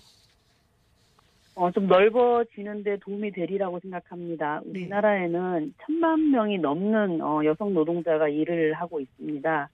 어, 1.56 1.72
좀 1.72 1.88
넓어지는데 1.88 2.98
도움이 2.98 3.32
되리라고 3.32 3.80
생각합니다. 3.80 4.62
네. 4.64 4.70
우리나라에는 4.70 5.74
천만 5.86 6.32
명이 6.32 6.60
넘는 6.60 7.22
어, 7.22 7.44
여성 7.46 7.74
노동자가 7.74 8.30
일을 8.30 8.74
하고 8.74 9.00
있습니다. 9.00 9.70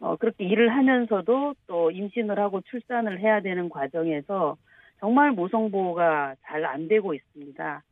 어, 0.00 0.16
그렇게 0.16 0.44
일을 0.44 0.70
하면서도 0.70 1.54
또 1.68 1.90
임신을 1.92 2.38
하고 2.38 2.60
출산을 2.62 3.20
해야 3.20 3.40
되는 3.40 3.68
과정에서 3.68 4.56
정말 5.00 5.30
모성보호가 5.32 6.34
잘 6.42 6.64
안 6.64 6.88
되고 6.88 7.14
있습니다. 7.14 7.82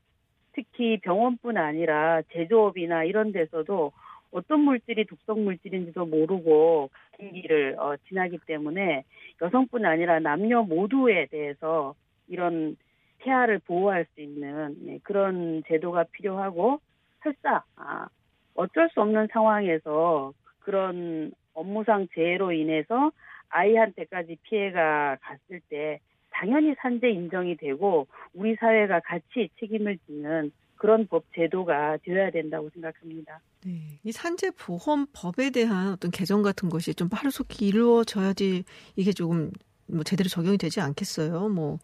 특히 0.55 0.99
병원뿐 1.01 1.57
아니라 1.57 2.23
제조업이나 2.33 3.05
이런 3.05 3.33
데서도 3.33 3.93
어떤 4.33 4.61
물질이 4.61 5.05
독성 5.05 5.45
물질인지도 5.45 6.07
모르고 6.07 6.90
같은 7.23 7.33
길을 7.33 7.77
어, 7.79 7.97
지나기 8.09 8.38
때문에 8.47 9.05
여성뿐 9.40 9.85
아니라 9.85 10.18
남녀 10.18 10.62
모두에 10.62 11.27
대해서 11.27 11.95
이런 12.29 12.77
태아를 13.18 13.61
보호할 13.61 14.07
수 14.14 14.21
있는 14.21 14.75
네, 14.81 14.99
그런 15.03 15.62
제도가 15.68 16.05
필요하고 16.12 16.81
설사 17.23 17.62
아, 17.77 18.09
어쩔 18.55 18.88
수 18.90 19.01
없는 19.01 19.29
상황에서 19.33 20.33
그런 20.61 21.33
업무상 21.54 22.09
재해로 22.15 22.52
인해서 22.52 23.13
아이한테까지 23.50 24.38
피해가 24.42 25.19
갔을 25.21 25.61
때 25.69 26.00
당연히 26.31 26.75
산재 26.79 27.11
인정이 27.11 27.57
되고 27.57 28.07
우리 28.35 28.57
사회가 28.57 29.00
같이 29.00 29.50
책임을 29.61 29.98
지는 30.07 30.50
그런 30.83 31.07
법 31.07 31.23
제도가 31.37 31.99
되어야 32.05 32.33
된다고 32.33 32.69
생각합니다. 32.75 33.41
네. 33.65 34.01
이 34.03 34.11
산재 34.11 34.51
보험법에 34.51 35.51
대한 35.51 35.93
어떤 35.93 36.11
개정 36.11 36.43
같은 36.43 36.69
것이 36.69 36.93
좀 36.93 37.09
빠르속히 37.09 37.69
이루어져야지 37.69 38.65
이게 38.97 39.13
조금 39.13 39.53
뭐 39.87 40.03
제대로 40.03 40.29
적용이 40.29 40.59
되지 40.59 40.81
않겠어요. 40.81 41.49
뭐 41.51 41.79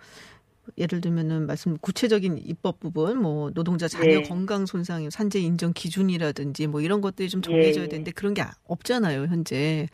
예를 0.76 1.00
들면은 1.00 1.46
말씀 1.46 1.78
구체적인 1.78 2.38
입법 2.38 2.80
부분, 2.80 3.22
뭐 3.22 3.52
노동자 3.52 3.86
자녀 3.86 4.18
네. 4.18 4.22
건강 4.22 4.66
손상 4.66 5.08
산재 5.08 5.38
인정 5.38 5.72
기준이라든지 5.72 6.66
뭐 6.66 6.80
이런 6.80 7.00
것들이 7.00 7.28
좀 7.28 7.40
정해져야 7.40 7.84
예. 7.84 7.88
되는데 7.88 8.10
그런 8.10 8.34
게 8.34 8.42
없잖아요 8.64 9.26
현재. 9.26 9.86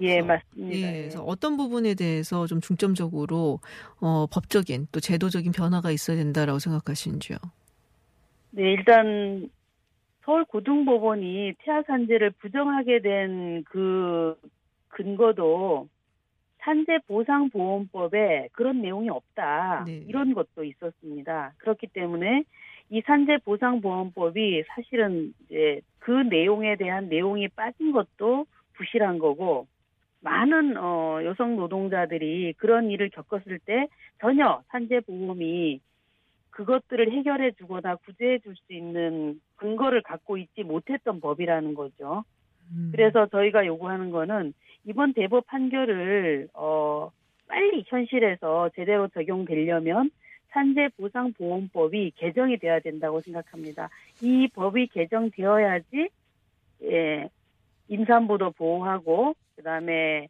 예, 0.00 0.20
그래서, 0.20 0.26
맞습니다. 0.26 0.76
예, 0.76 0.82
예. 0.82 1.00
그래서 1.00 1.24
어떤 1.24 1.56
부분에 1.56 1.94
대해서 1.94 2.46
좀 2.46 2.60
중점적으로 2.60 3.58
어, 3.98 4.26
법적인 4.30 4.86
또 4.92 5.00
제도적인 5.00 5.50
변화가 5.50 5.90
있어야 5.90 6.16
된다라고 6.16 6.60
생각하시는지요? 6.60 7.38
네, 8.52 8.72
일단 8.72 9.50
서울고등법원이 10.24 11.54
태아 11.58 11.82
산재를 11.82 12.30
부정하게 12.30 13.00
된 13.00 13.64
그 13.64 14.36
근거도 14.92 15.88
산재보상보험법에 16.58 18.50
그런 18.52 18.82
내용이 18.82 19.08
없다. 19.08 19.84
네. 19.86 20.04
이런 20.06 20.32
것도 20.32 20.62
있었습니다. 20.62 21.54
그렇기 21.58 21.88
때문에 21.88 22.44
이 22.90 23.02
산재보상보험법이 23.04 24.64
사실은 24.68 25.32
이제 25.44 25.80
그 25.98 26.10
내용에 26.10 26.76
대한 26.76 27.08
내용이 27.08 27.48
빠진 27.48 27.90
것도 27.90 28.46
부실한 28.74 29.18
거고 29.18 29.66
많은 30.20 30.76
어, 30.76 31.20
여성 31.24 31.56
노동자들이 31.56 32.52
그런 32.58 32.90
일을 32.90 33.10
겪었을 33.10 33.58
때 33.58 33.88
전혀 34.20 34.62
산재보험이 34.68 35.80
그것들을 36.52 37.10
해결해 37.12 37.52
주거나 37.52 37.96
구제해 37.96 38.38
줄 38.38 38.54
수 38.56 38.72
있는 38.72 39.40
근거를 39.56 40.02
갖고 40.02 40.36
있지 40.36 40.62
못했던 40.62 41.20
법이라는 41.20 41.74
거죠. 41.74 42.24
음. 42.70 42.90
그래서 42.92 43.26
저희가 43.26 43.66
요구하는 43.66 44.10
거는 44.10 44.52
이번 44.84 45.12
대법 45.14 45.46
판결을 45.46 46.48
어 46.54 47.10
빨리 47.48 47.84
현실에서 47.86 48.70
제대로 48.74 49.08
적용되려면 49.08 50.10
산재 50.50 50.90
보상 50.98 51.32
보험법이 51.32 52.12
개정이 52.16 52.58
돼야 52.58 52.80
된다고 52.80 53.20
생각합니다. 53.20 53.88
이 54.22 54.48
법이 54.54 54.88
개정되어야지 54.88 56.08
예, 56.84 57.28
임산부도 57.88 58.52
보호하고 58.52 59.34
그다음에 59.56 60.28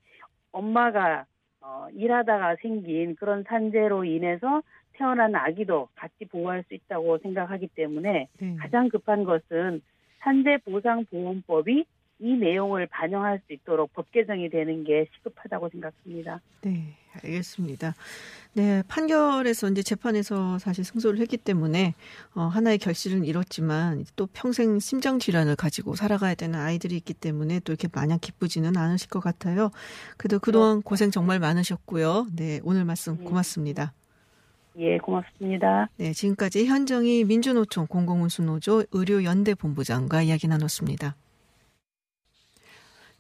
엄마가 0.52 1.24
어, 1.60 1.86
일하다가 1.92 2.56
생긴 2.60 3.14
그런 3.16 3.44
산재로 3.44 4.04
인해서 4.04 4.62
태어난 4.95 5.34
아기도 5.34 5.88
같이 5.95 6.24
보호할 6.26 6.64
수 6.68 6.74
있다고 6.74 7.18
생각하기 7.18 7.68
때문에 7.74 8.28
네. 8.38 8.57
가장 8.57 8.88
급한 8.88 9.24
것은 9.24 9.82
산재보상보험법이 10.20 11.84
이 12.22 12.36
내용을 12.36 12.86
반영할 12.86 13.40
수 13.47 13.53
있도록 13.53 13.93
법 13.93 14.12
개정이 14.12 14.49
되는 14.49 14.84
게 14.84 15.09
시급하다고 15.12 15.70
생각합니다. 15.70 16.40
네, 16.61 16.95
알겠습니다. 17.20 17.95
네, 18.53 18.84
판결에서 18.86 19.68
이제 19.70 19.82
재판에서 19.82 20.61
사실 20.61 20.84
승소를 20.84 21.18
했기 21.18 21.36
때문에 21.36 21.95
어, 22.34 22.43
하나의 22.43 22.78
결실은 22.78 23.24
이뤘지만 23.24 24.05
또 24.14 24.28
평생 24.32 24.78
심장 24.78 25.18
질환을 25.18 25.57
가지고 25.57 25.97
살아가야 25.97 26.36
되는 26.36 26.61
아이들이 26.61 26.97
있기 26.97 27.12
때문에 27.12 27.59
또 27.61 27.72
이렇게 27.72 27.88
마냥 27.93 28.18
기쁘지는 28.20 28.76
않으실 28.76 29.09
것 29.09 29.18
같아요. 29.18 29.72
그래도 30.16 30.38
그동안 30.38 30.80
고생 30.80 31.11
정말 31.11 31.40
많으셨고요. 31.40 32.28
네, 32.36 32.61
오늘 32.62 32.84
말씀 32.84 33.16
고맙습니다. 33.24 33.93
예, 34.78 34.98
고맙습니다. 34.98 35.88
네, 35.96 36.12
지금까지 36.12 36.66
현정희 36.66 37.24
민주노총 37.24 37.86
공공운수노조 37.86 38.84
의료연대본부장과 38.92 40.22
이야기 40.22 40.48
나눴습니다. 40.48 41.16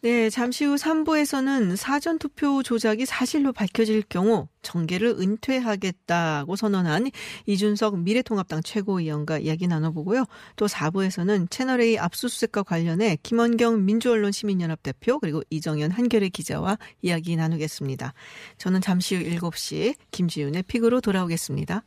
네, 0.04 0.30
잠시 0.30 0.64
후 0.64 0.74
3부에서는 0.74 1.76
사전투표 1.76 2.64
조작이 2.64 3.06
사실로 3.06 3.52
밝혀질 3.52 4.02
경우 4.08 4.48
정계를 4.62 5.14
은퇴하겠다고 5.20 6.56
선언한 6.56 7.12
이준석 7.46 8.00
미래통합당 8.00 8.64
최고위원과 8.64 9.38
이야기 9.38 9.68
나눠보고요. 9.68 10.24
또 10.56 10.66
4부에서는 10.66 11.48
채널A 11.50 12.00
압수수색과 12.00 12.64
관련해 12.64 13.18
김원경 13.22 13.84
민주언론 13.84 14.32
시민연합 14.32 14.82
대표 14.82 15.20
그리고 15.20 15.40
이정현 15.50 15.92
한겨레 15.92 16.30
기자와 16.30 16.78
이야기 17.02 17.36
나누겠습니다. 17.36 18.12
저는 18.58 18.80
잠시 18.80 19.14
후 19.14 19.22
7시 19.22 19.94
김지윤의 20.10 20.64
픽으로 20.64 21.00
돌아오겠습니다. 21.00 21.84